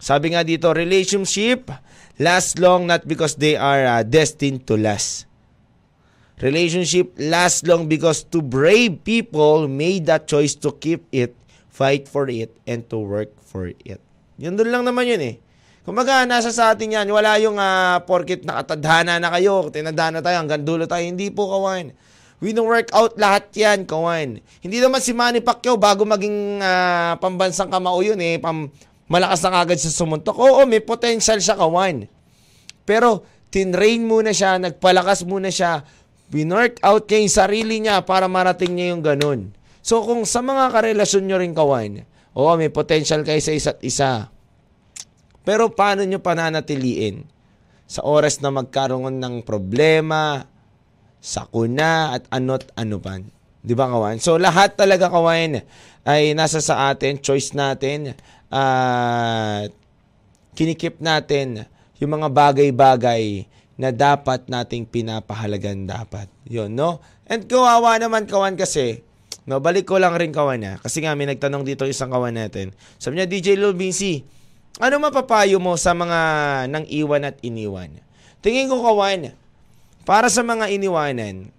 Sabi 0.00 0.32
nga 0.32 0.40
dito, 0.40 0.72
relationship 0.72 1.68
last 2.16 2.56
long 2.56 2.88
not 2.88 3.04
because 3.04 3.36
they 3.36 3.54
are 3.54 3.84
uh, 3.84 4.02
destined 4.02 4.64
to 4.64 4.80
last. 4.80 5.28
Relationship 6.40 7.12
last 7.20 7.68
long 7.68 7.84
because 7.84 8.24
two 8.24 8.40
brave 8.40 9.04
people 9.04 9.68
made 9.68 10.08
that 10.08 10.24
choice 10.24 10.56
to 10.56 10.72
keep 10.72 11.04
it, 11.12 11.36
fight 11.68 12.08
for 12.08 12.32
it, 12.32 12.48
and 12.64 12.88
to 12.88 12.96
work 12.96 13.28
for 13.44 13.68
it. 13.68 14.00
Yun 14.40 14.56
doon 14.56 14.72
lang 14.72 14.84
naman 14.88 15.04
yun 15.04 15.20
eh. 15.20 15.36
Kumbaga, 15.84 16.24
nasa 16.24 16.48
sa 16.48 16.72
atin 16.72 16.96
yan. 16.96 17.08
Wala 17.12 17.36
yung 17.36 17.60
uh, 17.60 18.00
porkit 18.08 18.44
nakatadhana 18.48 19.20
na 19.20 19.28
kayo, 19.36 19.68
tinadhana 19.68 20.24
tayo, 20.24 20.40
hanggang 20.40 20.64
dulo 20.64 20.88
tayo. 20.88 21.04
Hindi 21.04 21.28
po, 21.28 21.52
kawan. 21.52 21.92
We 22.40 22.56
don't 22.56 22.68
work 22.68 22.88
out 22.96 23.20
lahat 23.20 23.52
yan, 23.52 23.84
kawan. 23.84 24.40
Hindi 24.64 24.78
naman 24.80 25.04
si 25.04 25.12
Manny 25.12 25.44
Pacquiao 25.44 25.76
bago 25.76 26.08
maging 26.08 26.56
uh, 26.56 27.20
pambansang 27.20 27.68
kamao 27.68 28.00
yun 28.00 28.16
eh. 28.16 28.40
Pam, 28.40 28.72
malakas 29.10 29.42
na 29.42 29.50
kagad 29.50 29.82
sa 29.82 29.90
sumuntok. 29.90 30.38
Oo, 30.38 30.62
may 30.70 30.78
potential 30.78 31.42
siya 31.42 31.58
kawan. 31.58 32.06
Pero, 32.86 33.26
tinrain 33.50 34.06
muna 34.06 34.30
siya, 34.30 34.62
nagpalakas 34.62 35.26
muna 35.26 35.50
siya, 35.50 35.82
binork 36.30 36.78
out 36.86 37.10
niya 37.10 37.18
yung 37.26 37.34
sarili 37.34 37.76
niya 37.82 38.06
para 38.06 38.30
marating 38.30 38.78
niya 38.78 38.94
yung 38.94 39.02
ganun. 39.02 39.40
So, 39.82 40.06
kung 40.06 40.22
sa 40.22 40.46
mga 40.46 40.70
karelasyon 40.70 41.26
nyo 41.26 41.36
rin 41.42 41.58
kawan, 41.58 42.06
oo, 42.38 42.52
may 42.54 42.70
potential 42.70 43.26
kayo 43.26 43.42
sa 43.42 43.50
isa't 43.50 43.82
isa. 43.82 44.30
Pero, 45.42 45.74
paano 45.74 46.06
nyo 46.06 46.22
pananatiliin? 46.22 47.26
Sa 47.90 48.06
oras 48.06 48.38
na 48.38 48.54
magkaroon 48.54 49.18
ng 49.18 49.42
problema, 49.42 50.46
sakuna, 51.18 52.14
at 52.14 52.30
ano't 52.30 52.70
ano 52.78 53.02
pa. 53.02 53.18
Di 53.60 53.76
ba, 53.76 53.92
kawan? 53.92 54.16
So, 54.24 54.40
lahat 54.40 54.80
talaga, 54.80 55.12
kawan, 55.12 55.60
ay 56.08 56.32
nasa 56.32 56.64
sa 56.64 56.88
atin, 56.88 57.20
choice 57.20 57.52
natin, 57.52 58.16
at 58.48 59.68
kinikip 60.56 60.96
natin 60.98 61.68
yung 62.00 62.16
mga 62.16 62.32
bagay-bagay 62.32 63.44
na 63.76 63.92
dapat 63.92 64.48
nating 64.48 64.88
pinapahalagan 64.88 65.84
dapat. 65.84 66.28
Yun, 66.48 66.72
no? 66.72 67.04
And 67.28 67.44
kawawa 67.44 68.00
naman, 68.00 68.24
kawan, 68.24 68.56
kasi, 68.56 69.04
no, 69.44 69.60
balik 69.60 69.84
ko 69.84 70.00
lang 70.00 70.16
rin, 70.16 70.32
kawan, 70.32 70.64
ha? 70.64 70.74
Kasi 70.80 71.04
nga, 71.04 71.12
may 71.12 71.28
nagtanong 71.28 71.64
dito 71.64 71.84
isang 71.84 72.08
kawan 72.08 72.40
natin. 72.40 72.72
Sabi 72.96 73.20
niya, 73.20 73.28
DJ 73.28 73.60
Lil 73.60 73.76
Vinci, 73.76 74.24
ano 74.80 74.96
mapapayo 74.96 75.60
mo 75.60 75.76
sa 75.76 75.92
mga 75.92 76.20
nang 76.72 76.88
iwan 76.88 77.28
at 77.28 77.36
iniwan? 77.44 77.92
Tingin 78.40 78.72
ko, 78.72 78.80
kawan, 78.80 79.36
para 80.08 80.32
sa 80.32 80.40
mga 80.40 80.72
iniwanan, 80.72 81.52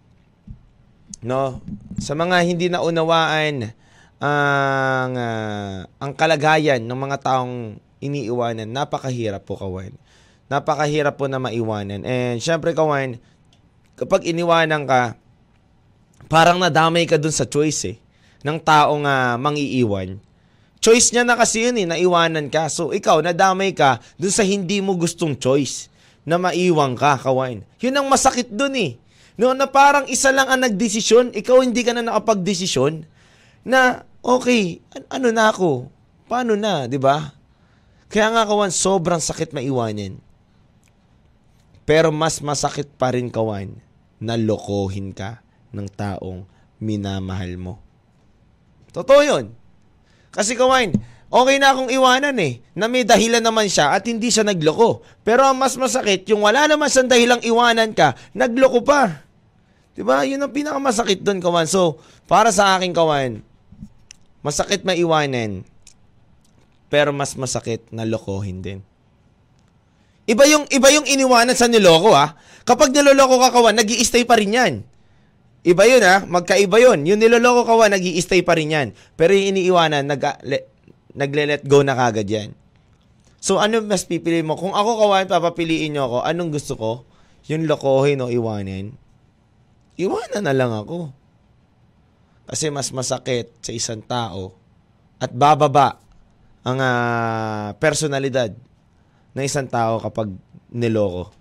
no, 1.22 1.62
sa 2.02 2.14
mga 2.18 2.38
hindi 2.46 2.68
naunawaan 2.70 3.74
ang 4.22 5.14
ah, 5.18 5.90
ang 5.98 6.12
kalagayan 6.14 6.86
ng 6.86 7.00
mga 7.00 7.18
taong 7.26 7.82
iniiwanan, 8.02 8.70
napakahirap 8.70 9.46
po 9.46 9.58
kawan. 9.58 9.94
Napakahirap 10.52 11.16
po 11.16 11.26
na 11.26 11.42
maiwanan. 11.42 12.04
And 12.06 12.38
syempre 12.38 12.76
kawan, 12.78 13.18
kapag 13.98 14.28
iniwanan 14.30 14.86
ka, 14.86 15.16
parang 16.30 16.62
nadamay 16.62 17.10
ka 17.10 17.18
dun 17.18 17.34
sa 17.34 17.50
choice 17.50 17.96
eh, 17.96 17.98
ng 18.46 18.62
taong 18.62 19.06
uh, 19.06 19.38
mangiiwan. 19.42 20.22
Choice 20.82 21.14
niya 21.14 21.26
na 21.26 21.38
kasi 21.38 21.70
yun 21.70 21.78
eh, 21.78 21.88
naiwanan 21.90 22.50
ka. 22.50 22.70
So 22.70 22.94
ikaw, 22.94 23.22
nadamay 23.22 23.74
ka 23.74 24.02
dun 24.18 24.34
sa 24.34 24.46
hindi 24.46 24.82
mo 24.82 24.98
gustong 24.98 25.38
choice 25.38 25.90
na 26.26 26.38
maiwan 26.38 26.94
ka, 26.94 27.18
kawan. 27.18 27.66
Yun 27.82 27.98
ang 27.98 28.08
masakit 28.10 28.50
dun 28.50 28.78
eh. 28.78 29.01
No, 29.40 29.56
na 29.56 29.68
parang 29.68 30.08
isa 30.12 30.32
lang 30.32 30.52
ang 30.52 30.62
nagdesisyon, 30.64 31.32
ikaw 31.32 31.64
hindi 31.64 31.82
ka 31.88 31.96
na 31.96 32.04
nakapagdesisyon 32.04 33.08
na 33.64 34.04
okay, 34.22 34.84
an- 34.92 35.08
ano 35.22 35.28
na 35.32 35.50
ako? 35.50 35.88
Paano 36.28 36.56
na, 36.56 36.88
'di 36.88 37.00
ba? 37.00 37.36
Kaya 38.12 38.28
nga 38.32 38.44
kawan, 38.44 38.72
sobrang 38.72 39.24
sakit 39.24 39.56
maiwanin. 39.56 40.20
Pero 41.88 42.12
mas 42.12 42.44
masakit 42.44 42.92
pa 43.00 43.16
rin 43.16 43.32
kawan 43.32 43.72
na 44.20 44.36
lokohin 44.36 45.16
ka 45.16 45.40
ng 45.72 45.88
taong 45.92 46.44
minamahal 46.78 47.56
mo. 47.56 47.74
Totoo 48.92 49.22
'yun. 49.24 49.46
Kasi 50.32 50.56
kawan, 50.56 50.96
okay 51.32 51.58
na 51.58 51.72
akong 51.72 51.88
iwanan 51.88 52.36
eh, 52.38 52.60
na 52.76 52.92
may 52.92 53.08
dahilan 53.08 53.40
naman 53.40 53.72
siya 53.72 53.96
at 53.96 54.04
hindi 54.04 54.28
siya 54.28 54.44
nagloko. 54.44 55.02
Pero 55.24 55.48
ang 55.48 55.56
mas 55.56 55.80
masakit, 55.80 56.28
yung 56.28 56.44
wala 56.44 56.68
naman 56.68 56.92
siyang 56.92 57.10
dahilang 57.10 57.42
iwanan 57.42 57.96
ka, 57.96 58.14
nagloko 58.36 58.84
pa. 58.84 59.24
'Di 59.96 60.04
ba? 60.04 60.28
Yun 60.28 60.44
ang 60.44 60.52
pinakamasakit 60.52 61.24
doon, 61.24 61.40
kawan. 61.40 61.68
So, 61.68 62.00
para 62.28 62.52
sa 62.52 62.76
akin, 62.76 62.92
kawan, 62.92 63.40
masakit 64.44 64.84
maiwanan, 64.84 65.64
pero 66.92 67.16
mas 67.16 67.36
masakit 67.40 67.88
na 67.96 68.04
lokohin 68.04 68.60
din. 68.60 68.80
Iba 70.28 70.46
yung 70.48 70.68
iba 70.70 70.88
yung 70.94 71.08
iniwanan 71.08 71.56
sa 71.56 71.72
niloko 71.72 72.14
ah. 72.14 72.36
Kapag 72.62 72.94
niloloko 72.94 73.42
ka 73.42 73.50
kawan, 73.56 73.74
nag 73.74 73.90
stay 74.04 74.24
pa 74.28 74.38
rin 74.38 74.54
'yan. 74.54 74.74
Iba 75.62 75.86
yun 75.86 76.02
ha, 76.02 76.26
magkaiba 76.26 76.82
yun. 76.82 77.06
Yung 77.06 77.22
niloloko 77.22 77.70
ka 77.70 77.86
nag 77.86 78.02
stay 78.22 78.42
pa 78.42 78.58
rin 78.58 78.74
yan. 78.74 78.88
Pero 79.14 79.38
yung 79.38 79.54
iniiwanan, 79.54 80.10
nag, 80.10 80.22
nagle-let 81.16 81.64
go 81.68 81.84
na 81.84 81.96
kagad 81.96 82.28
yan. 82.28 82.50
So 83.42 83.58
ano 83.58 83.82
mas 83.82 84.06
pipili 84.06 84.46
mo? 84.46 84.54
Kung 84.54 84.78
ako 84.78 85.02
kawan, 85.02 85.26
papapiliin 85.26 85.98
nyo 85.98 86.08
ako, 86.08 86.18
anong 86.28 86.52
gusto 86.54 86.74
ko? 86.78 86.92
Yung 87.50 87.66
lokohin 87.66 88.22
o 88.22 88.30
iwanin? 88.30 88.94
Iwanan 89.98 90.46
na 90.46 90.54
lang 90.54 90.72
ako. 90.72 91.10
Kasi 92.46 92.70
mas 92.70 92.94
masakit 92.94 93.50
sa 93.66 93.72
isang 93.74 94.04
tao 94.06 94.54
at 95.18 95.34
bababa 95.34 95.98
ang 96.62 96.78
uh, 96.78 97.74
personalidad 97.82 98.54
ng 99.34 99.44
isang 99.46 99.66
tao 99.66 99.98
kapag 99.98 100.30
niloko. 100.70 101.34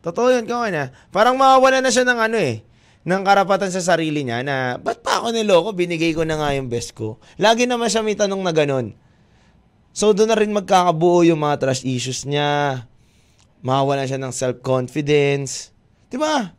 Totoo 0.00 0.32
yun, 0.32 0.48
kawan 0.48 0.76
ha. 0.76 0.86
Parang 1.12 1.36
mawawala 1.36 1.84
na 1.84 1.92
siya 1.92 2.08
ng 2.08 2.20
ano 2.20 2.36
eh, 2.40 2.64
ng 3.04 3.22
karapatan 3.24 3.72
sa 3.72 3.84
sarili 3.84 4.24
niya 4.24 4.40
na, 4.44 4.76
ba't 4.80 4.99
pa 5.10 5.18
ako 5.18 5.34
niloko? 5.34 5.74
Binigay 5.74 6.14
ko 6.14 6.22
na 6.22 6.38
nga 6.38 6.54
yung 6.54 6.70
best 6.70 6.94
ko. 6.94 7.18
Lagi 7.34 7.66
naman 7.66 7.90
siya 7.90 8.06
may 8.06 8.14
tanong 8.14 8.46
na 8.46 8.54
ganun. 8.54 8.94
So, 9.90 10.14
doon 10.14 10.30
na 10.30 10.38
rin 10.38 10.54
magkakabuo 10.54 11.26
yung 11.26 11.42
mga 11.42 11.66
trust 11.66 11.82
issues 11.82 12.22
niya. 12.30 12.86
Mawawala 13.66 14.06
siya 14.06 14.22
ng 14.22 14.30
self-confidence. 14.30 15.74
Di 16.06 16.14
ba? 16.14 16.54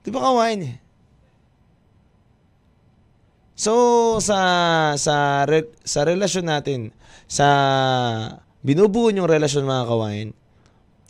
Di 0.00 0.08
ba 0.08 0.24
kawain 0.24 0.80
So, 3.52 3.72
sa, 4.24 4.40
sa, 4.96 5.44
re, 5.44 5.68
sa 5.84 6.08
relasyon 6.08 6.48
natin, 6.48 6.96
sa 7.28 7.48
binubuo 8.64 9.12
yung 9.12 9.28
relasyon 9.28 9.68
mga 9.68 9.88
kawain, 9.88 10.28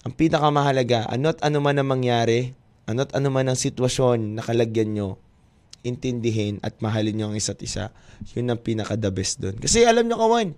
ang 0.02 0.14
pinakamahalaga, 0.14 1.10
ano't 1.10 1.42
ano 1.42 1.58
man 1.58 1.78
ang 1.78 1.90
mangyari, 1.90 2.54
ano't 2.86 3.12
ano 3.14 3.28
man 3.30 3.50
ang 3.50 3.58
sitwasyon 3.58 4.38
na 4.38 4.42
kalagyan 4.42 4.94
nyo, 4.94 5.08
intindihin 5.86 6.58
at 6.66 6.78
mahalin 6.82 7.14
nyo 7.14 7.26
ang 7.30 7.36
isa't 7.38 7.62
isa. 7.62 7.94
Yun 8.34 8.50
ang 8.50 8.62
pinaka-the 8.62 9.10
best 9.14 9.38
doon. 9.38 9.58
Kasi 9.58 9.86
alam 9.86 10.06
nyo, 10.06 10.18
kawan, 10.18 10.54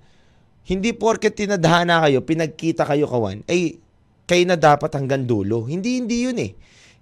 hindi 0.69 0.91
porket 0.97 1.37
tinadhana 1.37 2.05
kayo, 2.05 2.25
pinagkita 2.25 2.85
kayo, 2.89 3.09
kawan, 3.09 3.45
ay 3.49 3.81
kayo 4.29 4.45
na 4.45 4.57
dapat 4.57 4.93
hanggang 4.97 5.25
dulo. 5.25 5.65
Hindi, 5.65 6.01
hindi 6.01 6.29
yun 6.29 6.39
eh 6.41 6.53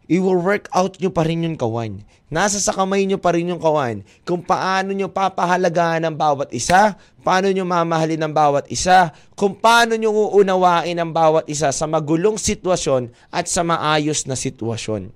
i-work 0.07 0.71
out 0.71 0.99
nyo 1.03 1.11
pa 1.11 1.27
rin 1.27 1.43
yung 1.43 1.59
kawan. 1.59 2.03
Nasa 2.31 2.63
sa 2.63 2.75
kamay 2.75 3.07
nyo 3.07 3.19
pa 3.19 3.35
rin 3.35 3.51
yung 3.51 3.59
kawan. 3.63 4.07
Kung 4.23 4.43
paano 4.43 4.95
nyo 4.95 5.11
papahalagaan 5.11 6.07
ang 6.07 6.15
bawat 6.15 6.51
isa, 6.55 6.95
paano 7.27 7.51
nyo 7.51 7.67
mamahalin 7.67 8.23
ang 8.23 8.35
bawat 8.35 8.71
isa, 8.71 9.11
kung 9.35 9.59
paano 9.59 9.99
nyo 9.99 10.15
uunawain 10.15 10.99
ang 10.99 11.11
bawat 11.11 11.51
isa 11.51 11.75
sa 11.75 11.87
magulong 11.91 12.39
sitwasyon 12.39 13.11
at 13.35 13.51
sa 13.51 13.67
maayos 13.67 14.27
na 14.31 14.39
sitwasyon. 14.39 15.11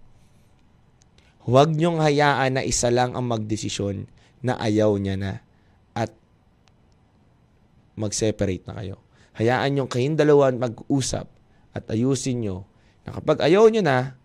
Huwag 1.46 1.70
nyong 1.74 2.02
hayaan 2.02 2.58
na 2.58 2.62
isa 2.66 2.90
lang 2.90 3.14
ang 3.14 3.26
magdesisyon 3.26 4.06
na 4.42 4.58
ayaw 4.58 4.94
niya 4.98 5.16
na 5.16 5.32
at 5.94 6.10
mag-separate 7.94 8.66
na 8.66 8.78
kayo. 8.78 9.02
Hayaan 9.38 9.70
nyo 9.72 9.84
kayong 9.86 10.18
dalawa 10.18 10.50
mag-usap 10.52 11.26
at 11.74 11.84
ayusin 11.90 12.42
nyo 12.42 12.66
na 13.06 13.16
kapag 13.16 13.40
ayaw 13.46 13.66
nyo 13.72 13.82
na, 13.82 14.19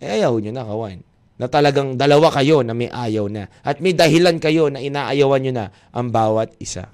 eh 0.00 0.08
ayaw 0.20 0.40
nyo 0.40 0.52
na 0.56 0.64
kawan. 0.64 0.98
Na 1.40 1.48
talagang 1.48 1.96
dalawa 1.96 2.32
kayo 2.32 2.64
na 2.64 2.72
may 2.72 2.88
ayaw 2.88 3.28
na. 3.28 3.48
At 3.60 3.80
may 3.84 3.92
dahilan 3.92 4.40
kayo 4.40 4.72
na 4.72 4.80
inaayawan 4.80 5.40
nyo 5.44 5.52
na 5.52 5.66
ang 5.92 6.08
bawat 6.08 6.56
isa. 6.60 6.88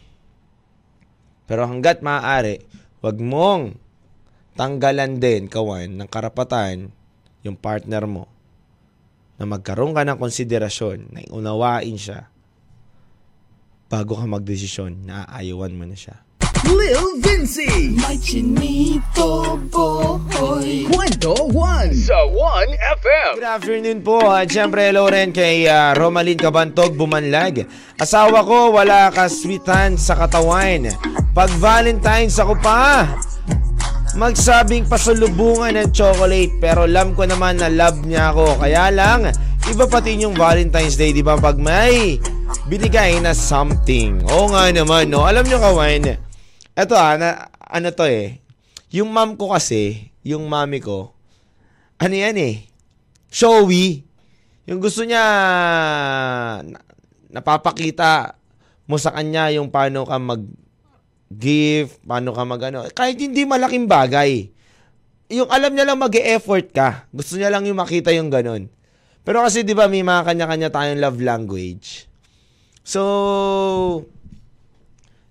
Pero 1.47 1.67
hanggat 1.67 2.03
maaari, 2.03 2.67
wag 3.03 3.19
mong 3.23 3.79
tanggalan 4.59 5.23
din, 5.23 5.47
kawan, 5.47 5.95
ng 5.95 6.09
karapatan 6.11 6.91
yung 7.47 7.55
partner 7.55 8.11
mo 8.11 8.27
na 9.39 9.47
magkaroon 9.47 9.95
ka 9.95 10.03
ng 10.03 10.19
konsiderasyon 10.19 10.99
na 11.15 11.21
unawain 11.31 11.95
siya 11.95 12.27
bago 13.87 14.19
ka 14.19 14.27
magdesisyon 14.27 15.07
na 15.07 15.23
aayawan 15.31 15.79
mo 15.79 15.87
na 15.87 15.95
siya. 15.95 16.26
Lil 16.87 17.19
Vinci. 17.19 17.99
May 17.99 18.15
chinito 18.15 19.59
boy. 19.75 20.87
Kwento 20.87 21.35
1 21.51 21.91
sa 21.99 22.15
1FM. 22.31 23.43
Good 23.43 23.51
afternoon 23.59 23.99
po. 24.07 24.23
At 24.31 24.47
syempre, 24.47 24.87
hello 24.87 25.11
rin 25.11 25.35
kay 25.35 25.67
uh, 25.67 25.99
Romalyn 25.99 26.39
Kabantog, 26.39 26.95
Bumanlag. 26.95 27.67
Asawa 27.99 28.47
ko, 28.47 28.71
wala 28.71 29.11
kaswitan 29.11 29.99
sa 29.99 30.15
katawan. 30.15 30.87
Pag 31.35 31.51
Valentine's 31.59 32.39
ako 32.39 32.55
pa, 32.63 33.19
magsabing 34.15 34.87
pasalubungan 34.87 35.75
ng 35.75 35.91
chocolate. 35.91 36.55
Pero 36.63 36.87
alam 36.87 37.19
ko 37.19 37.27
naman 37.27 37.59
na 37.59 37.67
love 37.67 38.07
niya 38.07 38.31
ako. 38.31 38.63
Kaya 38.63 38.95
lang, 38.95 39.35
iba 39.67 39.91
pati 39.91 40.23
yung 40.23 40.39
Valentine's 40.39 40.95
Day, 40.95 41.11
di 41.11 41.27
ba? 41.27 41.35
Pag 41.35 41.59
may 41.59 42.23
binigay 42.71 43.19
na 43.19 43.35
something. 43.35 44.23
Oo 44.31 44.55
nga 44.55 44.71
naman, 44.71 45.11
no? 45.11 45.27
Alam 45.27 45.51
nyo, 45.51 45.59
kawain, 45.59 46.26
eto 46.77 46.95
ah, 46.95 47.17
na, 47.17 47.49
ano 47.57 47.89
to 47.91 48.05
eh. 48.05 48.45
Yung 48.93 49.09
mom 49.11 49.35
ko 49.35 49.51
kasi, 49.57 50.13
yung 50.21 50.45
mami 50.47 50.85
ko, 50.85 51.17
ano 51.97 52.15
yan 52.15 52.37
eh, 52.37 52.69
showy. 53.33 54.05
Yung 54.69 54.85
gusto 54.85 55.03
niya, 55.03 55.25
na, 56.61 56.79
napapakita 57.33 58.37
mo 58.87 59.01
sa 59.01 59.11
kanya 59.11 59.51
yung 59.51 59.73
paano 59.73 60.07
ka 60.07 60.17
mag 60.21 60.47
gift, 61.27 61.99
paano 62.07 62.31
ka 62.31 62.43
mag 62.47 62.63
ano. 62.71 62.87
Kahit 62.95 63.19
hindi 63.19 63.43
malaking 63.43 63.91
bagay. 63.91 64.55
Yung 65.35 65.51
alam 65.51 65.75
niya 65.75 65.91
lang 65.91 65.99
mag-e-effort 65.99 66.71
ka. 66.71 67.11
Gusto 67.11 67.35
niya 67.35 67.51
lang 67.51 67.67
yung 67.67 67.83
makita 67.83 68.15
yung 68.15 68.31
ganun. 68.31 68.71
Pero 69.27 69.43
kasi 69.43 69.67
'di 69.67 69.75
ba 69.75 69.91
may 69.91 70.07
mga 70.07 70.23
kanya-kanya 70.23 70.71
tayong 70.71 71.03
love 71.03 71.19
language. 71.19 72.07
So 72.87 73.03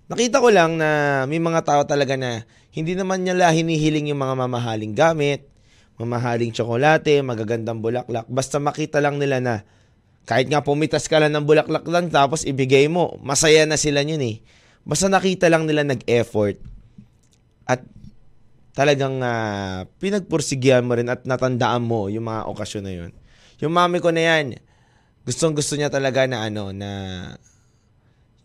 nakita 0.06 0.38
ko 0.38 0.48
lang 0.50 0.78
na 0.78 1.22
may 1.26 1.42
mga 1.42 1.62
tao 1.66 1.82
talaga 1.86 2.14
na 2.14 2.46
hindi 2.70 2.94
naman 2.94 3.24
nila 3.24 3.50
hinihiling 3.50 4.12
yung 4.12 4.20
mga 4.20 4.34
mamahaling 4.46 4.94
gamit, 4.94 5.48
mamahaling 5.96 6.52
tsokolate, 6.52 7.24
magagandang 7.24 7.80
bulaklak. 7.80 8.28
Basta 8.28 8.60
makita 8.60 9.00
lang 9.00 9.16
nila 9.16 9.40
na 9.40 9.54
kahit 10.26 10.50
nga 10.50 10.60
pumitas 10.60 11.06
ka 11.06 11.22
lang 11.22 11.32
ng 11.32 11.46
bulaklak 11.46 11.86
lang 11.88 12.10
tapos 12.12 12.44
ibigay 12.44 12.90
mo, 12.90 13.16
masaya 13.22 13.64
na 13.64 13.78
sila 13.80 14.02
yun 14.04 14.20
eh. 14.22 14.42
Basta 14.86 15.10
nakita 15.10 15.50
lang 15.50 15.66
nila 15.66 15.82
nag-effort 15.82 16.58
at 17.66 17.82
talagang 18.76 19.18
uh, 19.24 19.88
pinagpursigihan 19.98 20.84
mo 20.84 20.94
rin 20.94 21.08
at 21.08 21.24
natandaan 21.24 21.82
mo 21.82 22.06
yung 22.12 22.28
mga 22.28 22.46
okasyon 22.52 22.84
na 22.84 22.94
yun. 22.94 23.10
Yung 23.64 23.72
mami 23.72 24.04
ko 24.04 24.12
na 24.12 24.22
yan, 24.22 24.60
gustong 25.24 25.56
gusto 25.56 25.74
niya 25.74 25.88
talaga 25.88 26.28
na 26.28 26.44
ano, 26.44 26.70
na 26.76 26.90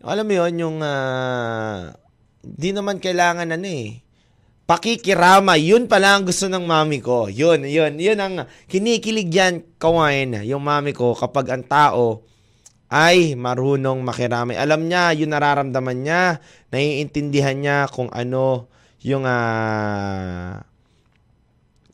alam 0.02 0.26
mo 0.26 0.34
yun, 0.34 0.54
yung 0.58 0.78
uh, 0.82 1.94
di 2.42 2.74
naman 2.74 2.98
kailangan 2.98 3.54
ano 3.54 3.68
eh, 3.70 4.02
pakikirama, 4.66 5.54
yun 5.58 5.86
pala 5.86 6.18
ang 6.18 6.26
gusto 6.26 6.50
ng 6.50 6.64
mami 6.66 6.98
ko. 6.98 7.30
Yun, 7.30 7.66
yun, 7.70 7.94
yun 7.98 8.18
ang 8.18 8.50
kinikilig 8.66 9.30
yan, 9.30 9.54
kawain, 9.78 10.42
yung 10.42 10.66
mami 10.66 10.90
ko 10.90 11.14
kapag 11.14 11.54
ang 11.54 11.64
tao 11.66 12.26
ay 12.92 13.38
marunong 13.38 14.02
makiramay. 14.04 14.58
Alam 14.58 14.90
niya, 14.90 15.16
yun 15.16 15.32
nararamdaman 15.32 15.98
niya, 16.02 16.22
naiintindihan 16.74 17.56
niya 17.56 17.78
kung 17.88 18.10
ano 18.12 18.68
yung 19.00 19.24
uh, 19.24 20.60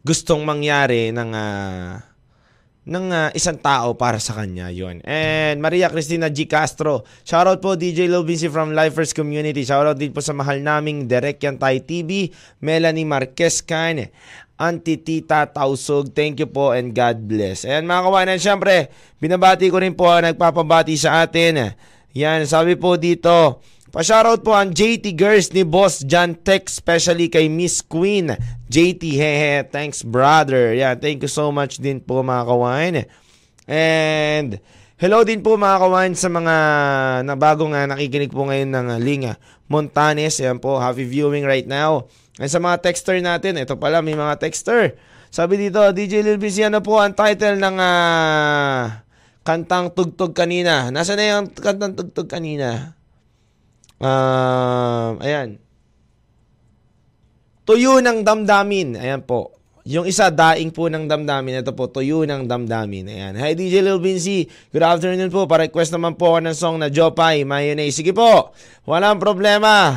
gustong 0.02 0.42
mangyari 0.48 1.12
ng 1.12 1.30
uh, 1.36 2.07
ng 2.88 3.06
uh, 3.12 3.28
isang 3.36 3.60
tao 3.60 3.92
para 3.92 4.16
sa 4.16 4.32
kanya 4.32 4.72
yon. 4.72 5.04
And 5.04 5.60
Maria 5.60 5.92
Cristina 5.92 6.32
G. 6.32 6.48
Castro. 6.48 7.04
Shoutout 7.20 7.60
po 7.60 7.76
DJ 7.76 8.08
Lobinsi 8.08 8.48
from 8.48 8.72
Lifers 8.72 9.12
Community. 9.12 9.60
Shoutout 9.60 10.00
din 10.00 10.10
po 10.10 10.24
sa 10.24 10.32
mahal 10.32 10.64
naming 10.64 11.04
Direct 11.04 11.44
Yantay 11.44 11.84
TV, 11.84 12.32
Melanie 12.64 13.04
Marquez 13.04 13.60
Can, 13.60 14.08
Auntie 14.56 14.96
Tita 15.04 15.44
Tausog. 15.44 16.16
Thank 16.16 16.40
you 16.40 16.48
po 16.48 16.72
and 16.72 16.96
God 16.96 17.28
bless. 17.28 17.68
And 17.68 17.84
mga 17.84 18.02
kawanan, 18.08 18.40
syempre, 18.40 18.88
binabati 19.20 19.68
ko 19.68 19.84
rin 19.84 19.92
po 19.92 20.08
ang 20.08 20.24
nagpapabati 20.24 20.96
sa 20.96 21.28
atin. 21.28 21.76
Yan, 22.16 22.48
sabi 22.48 22.74
po 22.80 22.96
dito, 22.96 23.60
Pa-shoutout 23.88 24.44
po 24.44 24.52
ang 24.52 24.68
JT 24.68 25.16
Girls 25.16 25.48
ni 25.56 25.64
Boss 25.64 26.04
John 26.04 26.36
Tech, 26.36 26.68
especially 26.68 27.32
kay 27.32 27.48
Miss 27.48 27.80
Queen. 27.80 28.36
JT, 28.68 29.00
hehe, 29.16 29.64
thanks 29.72 30.04
brother. 30.04 30.76
Yeah, 30.76 30.92
thank 30.92 31.24
you 31.24 31.32
so 31.32 31.48
much 31.48 31.80
din 31.80 32.04
po 32.04 32.20
mga 32.20 32.44
kawain. 32.44 32.94
And 33.64 34.60
hello 35.00 35.24
din 35.24 35.40
po 35.40 35.56
mga 35.56 35.80
kawain 35.80 36.12
sa 36.12 36.28
mga 36.28 36.54
na 37.24 37.32
bago 37.32 37.64
nga 37.72 37.88
nakikinig 37.88 38.28
po 38.28 38.44
ngayon 38.44 38.76
ng 38.76 38.86
Linga 39.00 39.40
Montanes. 39.72 40.36
Yan 40.36 40.60
po, 40.60 40.76
happy 40.76 41.08
viewing 41.08 41.48
right 41.48 41.64
now. 41.64 42.12
And 42.36 42.52
sa 42.52 42.60
mga 42.60 42.84
texter 42.84 43.16
natin, 43.24 43.56
ito 43.56 43.72
pala 43.80 44.04
may 44.04 44.12
mga 44.12 44.36
texter. 44.36 45.00
Sabi 45.32 45.56
dito, 45.56 45.80
DJ 45.96 46.20
Lil 46.20 46.36
Busy, 46.36 46.60
ano 46.60 46.84
po 46.84 47.00
ang 47.00 47.16
title 47.16 47.56
ng 47.56 47.76
uh, 47.80 49.00
kantang 49.48 49.96
tugtog 49.96 50.36
kanina? 50.36 50.92
Nasaan 50.92 51.16
na 51.16 51.24
yung 51.40 51.48
kantang 51.56 51.96
tugtog 51.96 52.28
kanina? 52.28 52.97
Um, 53.98 55.18
ayan. 55.18 55.58
Tuyo 57.66 57.98
ng 58.00 58.24
damdamin. 58.24 58.96
Ayan 58.96 59.22
po. 59.26 59.58
Yung 59.88 60.04
isa, 60.04 60.28
daing 60.28 60.68
po 60.68 60.92
ng 60.92 61.08
damdamin. 61.08 61.64
Ito 61.64 61.72
po, 61.72 61.88
tuyo 61.88 62.28
ng 62.28 62.44
damdamin. 62.44 63.08
Ayan. 63.08 63.34
Hi, 63.40 63.56
DJ 63.56 63.80
Lil 63.80 64.00
Vinci. 64.00 64.44
Good 64.68 64.84
afternoon 64.84 65.32
po. 65.32 65.48
Pa-request 65.48 65.96
naman 65.96 66.12
po 66.16 66.36
ako 66.36 66.38
ng 66.44 66.56
song 66.56 66.76
na 66.76 66.92
Jopay, 66.92 67.42
Mayonnaise. 67.42 67.96
Sige 67.96 68.12
po. 68.12 68.52
Walang 68.84 69.16
problema. 69.16 69.96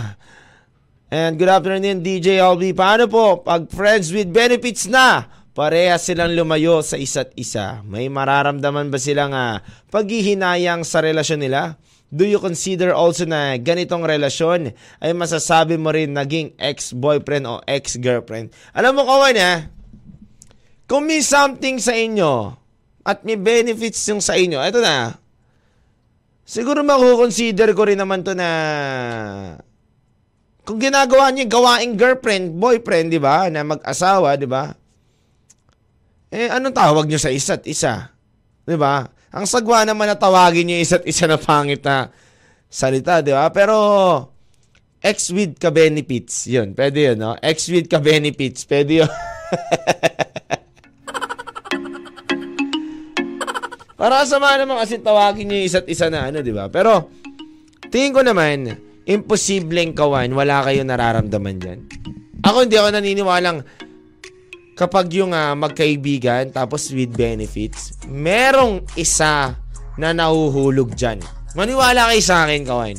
And 1.11 1.35
good 1.35 1.51
afternoon, 1.51 1.99
DJ 1.99 2.39
LB. 2.39 2.71
Paano 2.71 3.11
po? 3.11 3.43
Pag 3.43 3.67
friends 3.67 4.15
with 4.15 4.31
benefits 4.31 4.87
na, 4.87 5.27
parehas 5.51 6.07
silang 6.07 6.31
lumayo 6.31 6.79
sa 6.79 6.95
isa't 6.95 7.35
isa. 7.35 7.83
May 7.83 8.07
mararamdaman 8.07 8.87
ba 8.87 8.95
silang 8.95 9.35
uh, 9.35 9.59
paghihinayang 9.91 10.87
sa 10.87 11.03
relasyon 11.03 11.43
nila? 11.43 11.75
Do 12.12 12.28
you 12.28 12.43
consider 12.43 12.91
also 12.91 13.24
na 13.24 13.56
ganitong 13.56 14.04
relasyon 14.04 14.76
ay 15.00 15.15
masasabi 15.15 15.80
mo 15.80 15.95
rin 15.95 16.12
naging 16.12 16.52
ex-boyfriend 16.60 17.47
o 17.47 17.63
ex-girlfriend? 17.63 18.52
Alam 18.76 19.00
mo, 19.00 19.08
kawan 19.08 19.39
ha, 19.39 19.71
kung 20.91 21.08
may 21.08 21.24
something 21.24 21.80
sa 21.80 21.95
inyo 21.95 22.52
at 23.08 23.24
may 23.24 23.39
benefits 23.39 24.04
yung 24.12 24.19
sa 24.19 24.36
inyo, 24.36 24.60
ito 24.60 24.84
na, 24.84 25.15
siguro 26.43 26.84
makukonsider 26.84 27.71
ko 27.71 27.88
rin 27.88 27.95
naman 27.95 28.28
to 28.28 28.36
na 28.36 28.50
kung 30.67 30.84
ginagawa 30.84 31.32
niyo 31.32 31.47
gawaing 31.47 31.95
girlfriend, 31.95 32.60
boyfriend, 32.60 33.08
di 33.08 33.24
ba, 33.24 33.47
na 33.47 33.63
mag-asawa, 33.63 34.36
di 34.36 34.52
ba? 34.52 34.76
Eh, 36.28 36.52
anong 36.52 36.76
tawag 36.76 37.08
niyo 37.08 37.24
sa 37.24 37.32
isa't 37.32 37.63
isa? 37.71 38.12
Di 38.67 38.76
ba? 38.76 39.08
Ang 39.31 39.47
sagwa 39.47 39.87
naman 39.87 40.11
na 40.11 40.19
tawagin 40.19 40.67
niyo 40.67 40.83
isa't 40.83 41.07
isa 41.07 41.23
na 41.23 41.39
pangit 41.39 41.79
na 41.87 42.11
salita, 42.67 43.23
di 43.23 43.31
ba? 43.31 43.47
Pero, 43.55 43.75
ex 44.99 45.31
with 45.31 45.55
ka 45.55 45.71
benefits, 45.71 46.51
yun. 46.51 46.75
Pwede 46.75 47.11
yun, 47.11 47.17
no? 47.19 47.39
Ex 47.39 47.71
with 47.71 47.87
ka 47.87 48.03
benefits, 48.03 48.67
pwede 48.67 49.03
yun. 49.03 49.11
Para 54.01 54.27
sama 54.27 54.59
naman 54.59 54.83
kasi 54.83 54.99
tawagin 54.99 55.47
niyo 55.47 55.63
isa't 55.63 55.87
isa 55.87 56.11
na 56.11 56.27
ano, 56.27 56.43
di 56.43 56.51
ba? 56.51 56.67
Pero, 56.67 57.07
tingin 57.87 58.11
ko 58.11 58.27
naman, 58.27 58.67
imposibleng 59.07 59.95
kawan, 59.95 60.35
wala 60.35 60.59
kayo 60.67 60.83
nararamdaman 60.83 61.55
dyan. 61.55 61.79
Ako 62.43 62.67
hindi 62.67 62.75
ako 62.75 62.99
naniniwalang 62.99 63.63
kapag 64.81 65.13
yung 65.13 65.29
uh, 65.29 65.53
magkaibigan 65.53 66.49
tapos 66.49 66.89
with 66.89 67.13
benefits, 67.13 67.93
merong 68.09 68.81
isa 68.97 69.53
na 69.93 70.09
nahuhulog 70.09 70.97
dyan. 70.97 71.21
Maniwala 71.53 72.09
kayo 72.09 72.23
sa 72.25 72.49
akin, 72.49 72.65
kawan. 72.65 72.97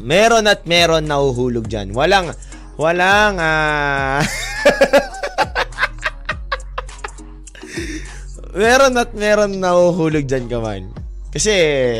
Meron 0.00 0.48
at 0.48 0.64
meron 0.64 1.04
nahuhulog 1.04 1.68
dyan. 1.68 1.92
Walang, 1.92 2.32
walang. 2.80 3.36
Uh... 3.36 4.24
meron 8.56 8.96
at 8.96 9.12
meron 9.12 9.60
nahuhulog 9.60 10.24
dyan, 10.24 10.48
kawan. 10.48 10.88
Kasi 11.28 11.52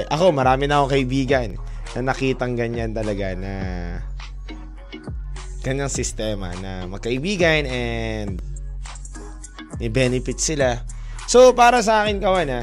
ako, 0.08 0.32
marami 0.32 0.64
na 0.64 0.80
akong 0.80 0.96
kaibigan 0.96 1.60
na 1.92 2.00
nakitang 2.14 2.56
ganyan 2.56 2.96
talaga 2.96 3.36
na 3.36 3.52
kanyang 5.61 5.92
sistema 5.92 6.53
na 6.59 6.88
magkaibigan 6.88 7.68
and 7.68 8.40
may 9.81 9.92
benefits 9.92 10.44
sila. 10.44 10.81
So, 11.31 11.53
para 11.55 11.81
sa 11.85 12.05
akin, 12.05 12.18
kawan 12.18 12.49
ha, 12.51 12.62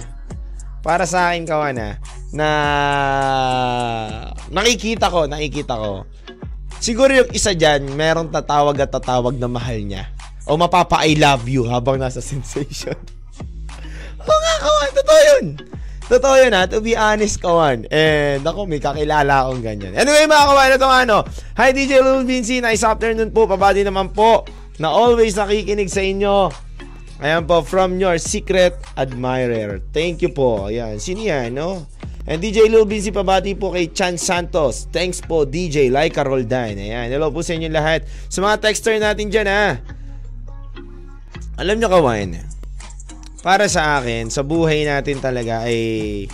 para 0.83 1.07
sa 1.07 1.31
akin, 1.31 1.47
kawan 1.47 1.77
ha, 1.79 1.91
na 2.35 2.49
nakikita 4.51 5.07
ko, 5.07 5.25
nakikita 5.29 5.73
ko, 5.77 6.03
siguro 6.81 7.13
yung 7.13 7.31
isa 7.31 7.55
dyan, 7.55 7.87
merong 7.95 8.33
tatawag 8.33 8.75
at 8.83 8.91
tatawag 8.91 9.37
na 9.39 9.47
mahal 9.47 9.79
niya. 9.81 10.09
O 10.47 10.55
mapapa 10.55 11.03
I 11.03 11.15
love 11.15 11.47
you 11.47 11.67
habang 11.67 11.99
nasa 11.99 12.19
sensation. 12.33 12.97
Oo 14.19 14.39
nga, 14.41 14.55
kawan, 14.59 14.91
totoo 14.91 15.21
yun. 15.21 15.45
Totoo 16.07 16.39
yun 16.39 16.55
ha, 16.55 16.63
to 16.71 16.79
be 16.79 16.95
honest 16.95 17.43
kawan. 17.43 17.83
And 17.91 18.39
ako, 18.39 18.63
may 18.63 18.79
kakilala 18.79 19.43
akong 19.43 19.59
ganyan. 19.59 19.91
Anyway 19.91 20.23
mga 20.23 20.45
kawan, 20.47 20.69
ito 20.71 20.87
ano. 20.87 21.17
Hi 21.59 21.75
DJ 21.75 21.99
Lil 21.99 22.23
Vinci, 22.23 22.63
nice 22.63 22.79
afternoon 22.87 23.27
po. 23.35 23.43
Pabati 23.43 23.83
naman 23.83 24.15
po 24.15 24.47
na 24.79 24.87
always 24.87 25.35
nakikinig 25.35 25.91
sa 25.91 25.99
inyo. 25.99 26.47
Ayan 27.19 27.43
po, 27.43 27.59
from 27.59 27.99
your 27.99 28.15
secret 28.23 28.79
admirer. 28.95 29.83
Thank 29.91 30.23
you 30.23 30.31
po. 30.31 30.71
Ayan, 30.71 30.95
sino 30.95 31.27
yan, 31.27 31.59
no? 31.59 31.83
And 32.23 32.39
DJ 32.39 32.71
Lil 32.71 32.87
Vinci, 32.87 33.11
pabati 33.11 33.51
po 33.59 33.75
kay 33.75 33.91
Chan 33.91 34.15
Santos. 34.15 34.87
Thanks 34.87 35.19
po, 35.19 35.43
DJ 35.43 35.91
Laika 35.91 36.23
Roldan. 36.23 36.79
Ayan, 36.79 37.11
hello 37.11 37.35
po 37.35 37.43
sa 37.43 37.51
inyo 37.51 37.67
lahat. 37.67 38.07
Sa 38.31 38.39
mga 38.39 38.63
texter 38.63 38.95
natin 38.95 39.27
dyan, 39.27 39.47
ha? 39.51 39.75
Alam 41.59 41.83
nyo 41.83 41.91
kawan, 41.91 42.56
para 43.45 43.65
sa 43.69 43.99
akin, 43.99 44.29
sa 44.29 44.41
buhay 44.45 44.85
natin 44.85 45.17
talaga 45.21 45.65
ay 45.65 46.25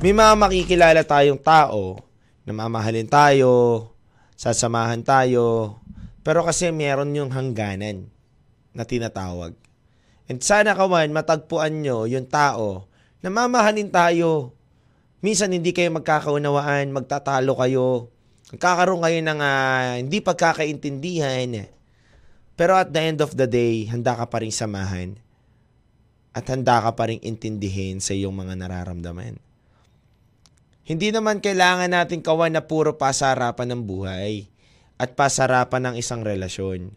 may 0.00 0.14
mga 0.14 0.32
makikilala 0.38 1.02
tayong 1.04 1.40
tao 1.40 2.00
na 2.46 2.52
mamahalin 2.56 3.06
tayo, 3.06 3.86
sasamahan 4.34 5.04
tayo, 5.04 5.78
pero 6.24 6.42
kasi 6.46 6.72
meron 6.72 7.12
yung 7.12 7.30
hangganan 7.30 8.08
na 8.72 8.82
tinatawag. 8.86 9.52
And 10.30 10.38
sana 10.40 10.78
kawan, 10.78 11.10
matagpuan 11.10 11.82
nyo 11.82 12.06
yung 12.06 12.30
tao 12.30 12.86
na 13.20 13.28
mamahalin 13.28 13.90
tayo, 13.92 14.54
Minsan 15.20 15.52
hindi 15.52 15.76
kayo 15.76 15.92
magkakaunawaan, 15.92 16.96
magtatalo 16.96 17.52
kayo. 17.60 18.08
Magkakaroon 18.56 19.04
kayo 19.04 19.20
ng 19.20 19.40
ah, 19.44 20.00
hindi 20.00 20.24
pagkakaintindihan. 20.24 21.68
Pero 22.56 22.72
at 22.80 22.88
the 22.88 23.00
end 23.04 23.20
of 23.20 23.36
the 23.36 23.44
day, 23.44 23.84
handa 23.84 24.16
ka 24.16 24.24
pa 24.32 24.40
rin 24.40 24.52
samahan. 24.52 25.20
At 26.30 26.46
handa 26.46 26.78
ka 26.78 26.94
pa 26.94 27.10
rin 27.10 27.18
intindihin 27.22 27.98
sa 27.98 28.14
iyong 28.14 28.34
mga 28.34 28.54
nararamdaman. 28.54 29.38
Hindi 30.86 31.08
naman 31.14 31.38
kailangan 31.38 31.90
natin 31.90 32.22
kawan 32.22 32.54
na 32.54 32.66
puro 32.66 32.98
pasarapan 32.98 33.74
ng 33.74 33.82
buhay 33.86 34.50
at 34.98 35.14
pasarapan 35.14 35.90
ng 35.90 35.94
isang 35.98 36.26
relasyon. 36.26 36.94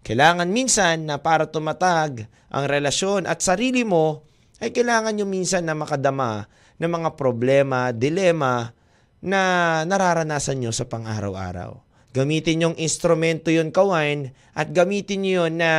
Kailangan 0.00 0.48
minsan 0.48 1.08
na 1.08 1.20
para 1.20 1.48
tumatag 1.48 2.24
ang 2.48 2.64
relasyon 2.64 3.28
at 3.28 3.44
sarili 3.44 3.84
mo, 3.84 4.24
ay 4.60 4.76
kailangan 4.76 5.16
nyo 5.16 5.24
minsan 5.24 5.64
na 5.64 5.72
makadama 5.72 6.48
ng 6.76 6.90
mga 6.90 7.16
problema, 7.16 7.92
dilema 7.96 8.76
na 9.20 9.40
nararanasan 9.84 10.60
nyo 10.60 10.72
sa 10.72 10.88
pang-araw-araw. 10.88 11.80
Gamitin 12.12 12.64
yung 12.68 12.76
instrumento 12.76 13.48
yun, 13.48 13.72
kawan, 13.72 14.32
at 14.52 14.68
gamitin 14.72 15.24
nyo 15.24 15.32
yun 15.44 15.60
na 15.60 15.72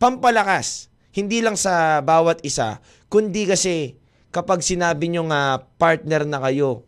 pampalakas. 0.00 0.92
Hindi 1.14 1.38
lang 1.38 1.54
sa 1.54 2.02
bawat 2.02 2.42
isa, 2.42 2.82
kundi 3.06 3.46
kasi 3.46 3.94
kapag 4.34 4.66
sinabi 4.66 5.14
nyo 5.14 5.30
nga 5.30 5.62
partner 5.78 6.26
na 6.26 6.42
kayo, 6.42 6.82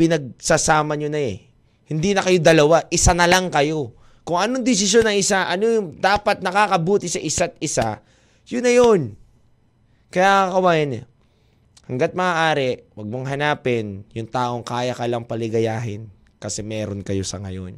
pinagsasama 0.00 0.96
nyo 0.96 1.12
na 1.12 1.20
eh. 1.20 1.52
Hindi 1.84 2.16
na 2.16 2.24
kayo 2.24 2.40
dalawa, 2.40 2.88
isa 2.88 3.12
na 3.12 3.28
lang 3.28 3.52
kayo. 3.52 3.92
Kung 4.24 4.40
anong 4.40 4.64
desisyon 4.64 5.04
ng 5.04 5.20
isa, 5.20 5.44
ano 5.44 5.68
yung 5.68 5.88
dapat 6.00 6.40
nakakabuti 6.40 7.12
sa 7.12 7.20
isa't 7.20 7.60
isa, 7.60 8.00
yun 8.48 8.64
na 8.64 8.72
yun. 8.72 9.00
Kaya 10.08 10.48
kawain, 10.48 11.04
hanggat 11.84 12.16
maaari, 12.16 12.88
wag 12.96 13.08
mong 13.10 13.28
hanapin 13.28 14.08
yung 14.16 14.32
taong 14.32 14.64
kaya 14.64 14.96
ka 14.96 15.04
lang 15.04 15.28
paligayahin 15.28 16.08
kasi 16.40 16.64
meron 16.64 17.04
kayo 17.04 17.20
sa 17.20 17.36
ngayon. 17.36 17.76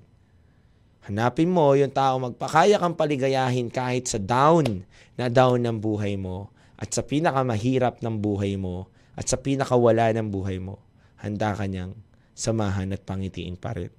Hanapin 1.02 1.50
mo 1.50 1.74
yung 1.74 1.90
taong 1.90 2.30
magpakaya 2.30 2.78
kang 2.78 2.94
paligayahin 2.94 3.66
kahit 3.66 4.06
sa 4.06 4.22
down 4.22 4.86
na 5.18 5.26
down 5.26 5.58
ng 5.58 5.82
buhay 5.82 6.14
mo 6.14 6.54
at 6.78 6.94
sa 6.94 7.02
pinakamahirap 7.02 7.98
ng 7.98 8.22
buhay 8.22 8.54
mo 8.54 8.86
at 9.18 9.26
sa 9.26 9.34
pinakawala 9.34 10.14
ng 10.14 10.30
buhay 10.30 10.62
mo. 10.62 10.78
Handa 11.18 11.58
ka 11.58 11.66
niyang 11.66 11.98
samahan 12.38 12.94
at 12.94 13.02
pangitiin 13.02 13.58
pa 13.58 13.74
rin. 13.74 13.90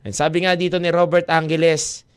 And 0.00 0.16
sabi 0.16 0.48
nga 0.48 0.56
dito 0.56 0.80
ni 0.80 0.88
Robert 0.88 1.28
Angeles, 1.28 2.08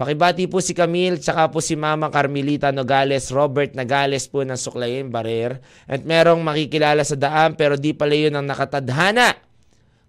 pakibati 0.00 0.48
po 0.48 0.64
si 0.64 0.72
Camille 0.72 1.20
tsaka 1.20 1.52
po 1.52 1.60
si 1.60 1.76
Mama 1.76 2.08
Carmelita 2.08 2.72
Nogales, 2.72 3.28
Robert 3.28 3.76
Nogales 3.76 4.32
po 4.32 4.40
ng 4.48 4.56
Suklayin 4.56 5.12
Barer. 5.12 5.60
At 5.84 6.08
merong 6.08 6.40
makikilala 6.40 7.04
sa 7.04 7.20
daan 7.20 7.52
pero 7.52 7.76
di 7.76 7.92
pala 7.92 8.16
yun 8.16 8.32
ang 8.32 8.48
nakatadhana. 8.48 9.36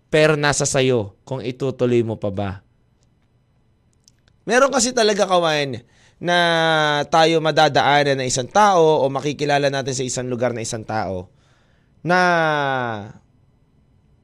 Pero 0.08 0.40
nasa 0.40 0.64
sayo 0.64 1.20
kung 1.28 1.44
itutuloy 1.44 2.02
mo 2.08 2.16
pa 2.16 2.32
ba. 2.32 2.52
Meron 4.50 4.74
kasi 4.74 4.98
talaga 4.98 5.30
kawan 5.30 5.86
na 6.18 6.38
tayo 7.14 7.38
madadaanan 7.38 8.18
ng 8.18 8.26
isang 8.26 8.50
tao 8.50 9.06
o 9.06 9.14
makikilala 9.14 9.70
natin 9.70 9.94
sa 9.94 10.02
isang 10.02 10.26
lugar 10.26 10.58
na 10.58 10.66
isang 10.66 10.82
tao 10.82 11.30
na 12.02 12.20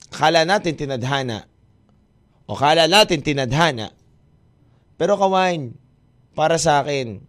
kala 0.10 0.50
natin 0.50 0.74
tinadhana 0.74 1.46
o 2.50 2.58
kala 2.58 2.90
natin 2.90 3.22
tinadhana 3.22 3.94
pero 4.98 5.14
kawan 5.14 5.78
para 6.34 6.58
sa 6.58 6.82
akin 6.82 7.22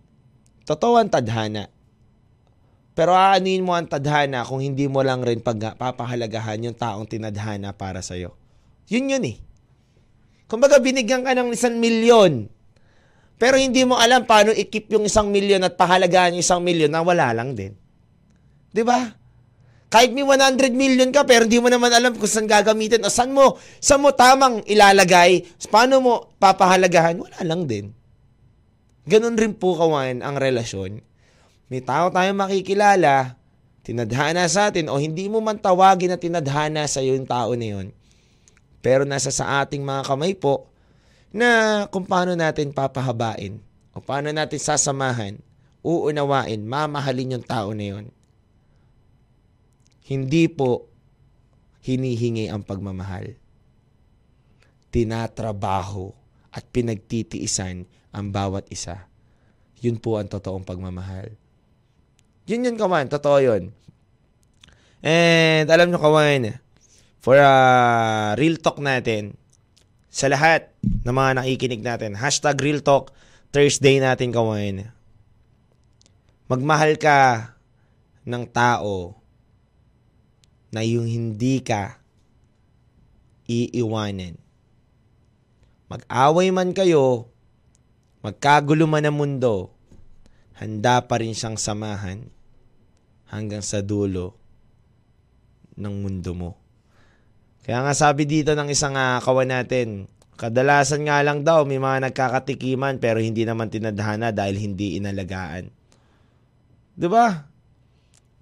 totoo 0.64 0.96
ang 0.96 1.12
tadhana 1.12 1.68
pero 2.96 3.12
aanin 3.12 3.60
mo 3.60 3.76
ang 3.76 3.92
tadhana 3.92 4.40
kung 4.40 4.64
hindi 4.64 4.88
mo 4.88 5.04
lang 5.04 5.20
rin 5.20 5.44
papahalagahan 5.44 6.64
yung 6.64 6.78
taong 6.80 7.04
tinadhana 7.04 7.76
para 7.76 8.00
sa'yo. 8.00 8.32
Yun 8.88 9.12
yun 9.12 9.24
eh. 9.28 9.36
Kumbaga 10.48 10.80
binigyan 10.80 11.20
ka 11.20 11.36
ng 11.36 11.52
isang 11.52 11.76
milyon 11.76 12.55
pero 13.36 13.60
hindi 13.60 13.84
mo 13.84 14.00
alam 14.00 14.24
paano 14.24 14.52
i-keep 14.52 14.88
yung 14.92 15.04
isang 15.04 15.28
milyon 15.28 15.64
at 15.64 15.76
pahalagahan 15.76 16.36
yung 16.36 16.44
isang 16.44 16.64
milyon 16.64 16.88
na 16.88 17.04
wala 17.04 17.32
lang 17.36 17.52
din. 17.52 17.76
'Di 18.72 18.82
ba? 18.84 19.12
Kahit 19.86 20.10
may 20.10 20.26
100 20.26 20.74
million 20.74 21.08
ka 21.14 21.22
pero 21.22 21.46
hindi 21.46 21.62
mo 21.62 21.70
naman 21.70 21.94
alam 21.94 22.12
kung 22.18 22.26
saan 22.26 22.50
gagamitin 22.50 23.06
o 23.06 23.12
saan 23.12 23.30
mo, 23.30 23.54
saan 23.78 24.02
mo 24.02 24.10
tamang 24.10 24.60
ilalagay, 24.66 25.46
paano 25.70 26.02
mo 26.02 26.12
papahalagahan, 26.42 27.22
wala 27.22 27.40
lang 27.46 27.70
din. 27.70 27.94
Ganun 29.06 29.38
rin 29.38 29.54
po 29.54 29.78
kawan 29.78 30.26
ang 30.26 30.34
relasyon. 30.34 30.98
May 31.70 31.78
tao 31.86 32.10
tayo 32.10 32.30
makikilala, 32.34 33.38
tinadhana 33.86 34.50
sa 34.50 34.74
atin 34.74 34.90
o 34.90 34.98
hindi 34.98 35.30
mo 35.30 35.38
man 35.38 35.62
tawagin 35.62 36.10
na 36.10 36.18
tinadhana 36.18 36.82
sa 36.90 36.98
yung 36.98 37.22
tao 37.22 37.54
na 37.54 37.78
yun. 37.78 37.94
Pero 38.82 39.06
nasa 39.06 39.30
sa 39.30 39.62
ating 39.62 39.86
mga 39.86 40.02
kamay 40.02 40.34
po, 40.34 40.66
na 41.36 41.84
kung 41.92 42.08
paano 42.08 42.32
natin 42.32 42.72
papahabain 42.72 43.60
o 43.92 44.00
paano 44.00 44.32
natin 44.32 44.56
sasamahan, 44.56 45.36
uunawain, 45.84 46.64
mamahalin 46.64 47.36
yung 47.36 47.44
tao 47.44 47.76
na 47.76 47.84
yun. 47.92 48.08
Hindi 50.08 50.48
po 50.48 50.88
hinihingi 51.84 52.48
ang 52.48 52.64
pagmamahal. 52.64 53.36
Tinatrabaho 54.88 56.16
at 56.56 56.64
pinagtitiisan 56.72 57.84
ang 58.16 58.26
bawat 58.32 58.64
isa. 58.72 59.04
Yun 59.84 60.00
po 60.00 60.16
ang 60.16 60.32
totoong 60.32 60.64
pagmamahal. 60.64 61.36
Yun 62.48 62.64
yun, 62.64 62.80
kawan. 62.80 63.12
Totoo 63.12 63.38
yun. 63.44 63.76
And 65.04 65.68
alam 65.68 65.92
nyo, 65.92 66.00
kawan, 66.00 66.56
for 67.20 67.36
a 67.36 67.52
real 68.40 68.56
talk 68.56 68.80
natin, 68.80 69.36
sa 70.08 70.32
lahat 70.32 70.72
ng 70.86 71.14
mga 71.14 71.42
nakikinig 71.42 71.82
natin. 71.82 72.14
Hashtag 72.14 72.58
Real 72.62 72.82
Talk 72.82 73.10
Thursday 73.50 73.98
natin 73.98 74.30
kawain. 74.30 74.90
Magmahal 76.46 76.94
ka 76.98 77.52
ng 78.26 78.44
tao 78.50 79.18
na 80.70 80.82
yung 80.82 81.06
hindi 81.06 81.62
ka 81.62 81.98
iiwanan. 83.46 84.38
Mag-away 85.86 86.50
man 86.50 86.74
kayo, 86.74 87.30
magkagulo 88.22 88.90
man 88.90 89.06
ang 89.06 89.14
mundo, 89.14 89.70
handa 90.58 90.98
pa 91.06 91.22
rin 91.22 91.30
siyang 91.30 91.54
samahan 91.54 92.26
hanggang 93.30 93.62
sa 93.62 93.78
dulo 93.78 94.34
ng 95.78 95.94
mundo 96.02 96.34
mo. 96.34 96.50
Kaya 97.62 97.82
nga 97.86 97.94
sabi 97.94 98.26
dito 98.26 98.54
ng 98.54 98.70
isang 98.70 98.98
uh, 98.98 99.22
kawan 99.22 99.50
natin, 99.50 100.10
kadalasan 100.36 101.08
nga 101.08 101.24
lang 101.24 101.42
daw 101.42 101.64
may 101.64 101.80
mga 101.80 102.12
nagkakatikiman 102.12 103.00
pero 103.00 103.18
hindi 103.20 103.42
naman 103.48 103.72
tinadhana 103.72 104.30
dahil 104.30 104.60
hindi 104.60 105.00
inalagaan. 105.00 105.72
'Di 106.96 107.08
ba? 107.08 107.48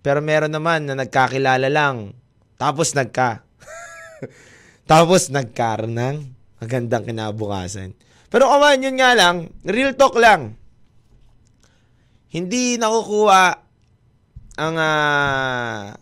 Pero 0.04 0.20
meron 0.20 0.52
naman 0.52 0.90
na 0.90 0.94
nagkakilala 0.98 1.70
lang 1.70 2.12
tapos 2.58 2.92
nagka 2.92 3.46
tapos 4.90 5.30
nagkaroon 5.30 5.94
ng 5.94 6.16
magandang 6.58 7.04
kinabukasan. 7.08 7.94
Pero 8.34 8.50
kaman, 8.50 8.82
yun 8.82 8.98
nga 8.98 9.14
lang, 9.14 9.54
real 9.62 9.94
talk 9.94 10.18
lang. 10.18 10.58
Hindi 12.34 12.74
nakukuha 12.82 13.44
ang 14.58 14.74
uh, 14.74 15.94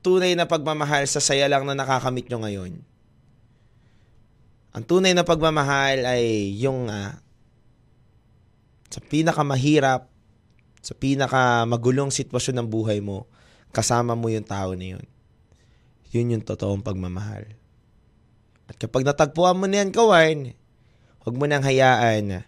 tunay 0.00 0.32
na 0.32 0.48
pagmamahal 0.48 1.04
sa 1.04 1.20
saya 1.20 1.44
lang 1.48 1.68
na 1.68 1.76
nakakamit 1.76 2.28
nyo 2.32 2.40
ngayon. 2.40 2.72
Ang 4.74 4.82
tunay 4.82 5.14
na 5.14 5.22
pagmamahal 5.22 6.02
ay 6.02 6.50
yung 6.58 6.90
uh, 6.90 7.14
sa 8.90 8.98
pinakamahirap, 8.98 10.10
sa 10.82 10.94
pinakamagulong 10.98 12.10
sitwasyon 12.10 12.58
ng 12.58 12.68
buhay 12.68 12.98
mo, 12.98 13.30
kasama 13.70 14.18
mo 14.18 14.26
yung 14.26 14.42
tao 14.42 14.74
na 14.74 14.98
yun. 14.98 15.04
Yun 16.10 16.38
yung 16.38 16.44
totoong 16.46 16.82
pagmamahal. 16.82 17.54
At 18.66 18.74
kapag 18.78 19.06
natagpuan 19.06 19.58
mo 19.58 19.70
na 19.70 19.82
yan, 19.82 19.94
kawan, 19.94 20.54
huwag 21.22 21.34
mo 21.38 21.44
nang 21.46 21.62
hayaan 21.62 22.46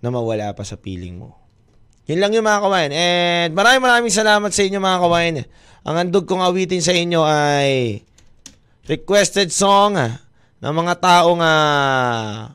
na 0.00 0.08
mawala 0.08 0.52
pa 0.52 0.68
sa 0.68 0.76
piling 0.76 1.16
mo. 1.16 1.36
Yun 2.04 2.20
lang 2.20 2.32
yung 2.36 2.44
mga 2.44 2.60
kawain. 2.60 2.92
And 2.92 3.50
maraming 3.56 3.84
maraming 3.84 4.12
salamat 4.12 4.52
sa 4.52 4.60
inyo 4.60 4.76
mga 4.76 5.00
kawain. 5.00 5.36
Ang 5.84 5.96
handog 5.96 6.28
kong 6.28 6.44
awitin 6.44 6.84
sa 6.84 6.92
inyo 6.92 7.24
ay 7.24 8.04
requested 8.84 9.48
song 9.48 9.96
ng 10.64 10.72
mga 10.72 10.94
taong 10.96 11.40
uh, 11.44 12.48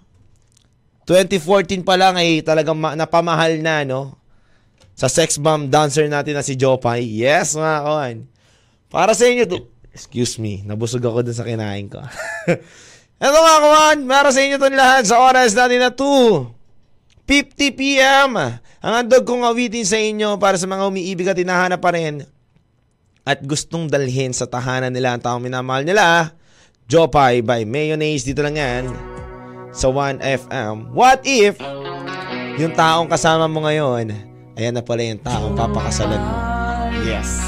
2014 1.05 1.85
pa 1.85 1.93
lang 1.93 2.17
ay 2.17 2.41
talagang 2.41 2.73
ma- 2.73 2.97
napamahal 2.97 3.61
na, 3.61 3.85
no? 3.85 4.17
Sa 4.97 5.05
sex 5.05 5.37
bomb 5.37 5.69
dancer 5.69 6.09
natin 6.09 6.33
na 6.33 6.41
si 6.41 6.57
Jopay. 6.57 7.05
Yes, 7.05 7.53
mga 7.53 7.79
kawan. 7.85 8.17
Para 8.89 9.13
sa 9.13 9.29
inyo 9.29 9.45
to. 9.45 9.57
Excuse 9.93 10.41
me, 10.41 10.65
nabusog 10.65 11.05
ako 11.05 11.21
dun 11.21 11.37
sa 11.37 11.45
kinain 11.45 11.85
ko. 11.85 12.01
Ito 13.21 13.37
mga 13.37 13.61
kawan, 13.61 13.97
para 14.09 14.29
sa 14.33 14.41
inyo 14.41 14.57
to 14.57 14.69
lahat 14.73 15.03
sa 15.05 15.21
oras 15.21 15.53
natin 15.53 15.77
na 15.77 15.93
2. 15.93 16.57
50 17.29 17.77
p.m. 17.77 18.31
Ang 18.81 18.93
handog 18.97 19.21
kong 19.21 19.45
awitin 19.45 19.85
sa 19.85 20.01
inyo 20.01 20.41
para 20.41 20.57
sa 20.57 20.65
mga 20.65 20.89
umiibig 20.89 21.29
at 21.29 21.37
hinahanap 21.37 21.77
pa 21.77 21.93
rin 21.93 22.25
at 23.21 23.45
gustong 23.45 23.85
dalhin 23.85 24.33
sa 24.33 24.49
tahanan 24.49 24.89
nila 24.89 25.13
ang 25.13 25.21
taong 25.21 25.43
minamahal 25.43 25.85
nila, 25.85 26.33
Jopay 26.89 27.45
by 27.45 27.69
Mayonnaise 27.69 28.25
dito 28.25 28.41
lang 28.41 28.57
yan 28.57 28.89
sa 29.69 29.93
1FM. 29.93 30.89
What 30.89 31.21
if 31.21 31.61
yung 32.57 32.73
taong 32.73 33.05
kasama 33.05 33.45
mo 33.45 33.61
ngayon, 33.61 34.09
ayan 34.57 34.73
na 34.73 34.81
pala 34.81 35.05
yung 35.05 35.21
taong 35.21 35.53
papakasalan 35.53 36.17
mo. 36.17 36.33
Yes. 37.05 37.45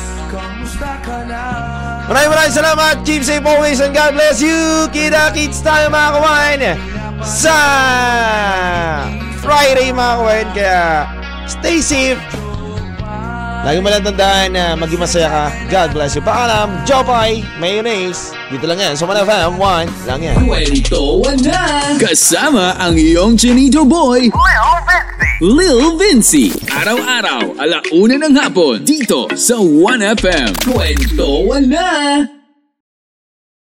Maraming 2.05 2.31
maraming 2.37 2.53
salamat. 2.53 2.95
Keep 3.01 3.25
safe 3.25 3.41
always 3.41 3.81
and 3.81 3.97
God 3.97 4.13
bless 4.13 4.45
you. 4.45 4.85
Kita-kits 4.93 5.65
tayo 5.65 5.89
mga 5.89 6.09
kawan 6.21 6.59
sa 7.25 7.57
Friday 9.41 9.89
mga 9.89 10.13
kawan. 10.21 10.47
Kaya 10.53 10.81
stay 11.49 11.81
safe. 11.81 12.21
Lagi 13.61 13.77
mo 13.77 13.93
lang 13.93 14.01
tandaan 14.01 14.57
na 14.57 14.73
maging 14.73 14.97
masaya 14.97 15.29
ka. 15.29 15.45
God 15.69 15.89
bless 15.93 16.17
you. 16.17 16.25
Paalam, 16.25 16.81
Jopay, 16.81 17.45
Mayonnaise. 17.61 18.33
Dito 18.49 18.65
lang 18.65 18.81
yan. 18.81 18.97
So, 18.97 19.05
Manaf 19.05 19.29
FM, 19.29 19.61
1 19.61 20.09
lang 20.09 20.19
yan. 20.25 20.35
Kwentuhan 20.49 21.37
na! 21.45 21.61
Kasama 22.01 22.73
ang 22.81 22.97
iyong 22.97 23.37
Chinito 23.37 23.85
Boy, 23.85 24.33
Lil 25.45 25.93
Vinci. 26.01 26.49
Araw-araw, 26.73 27.53
alauna 27.61 28.17
ng 28.17 28.33
hapon, 28.33 28.81
dito 28.81 29.29
sa 29.37 29.61
1FM. 29.61 30.65
Kwentuhan 30.65 31.69
na! 31.69 31.89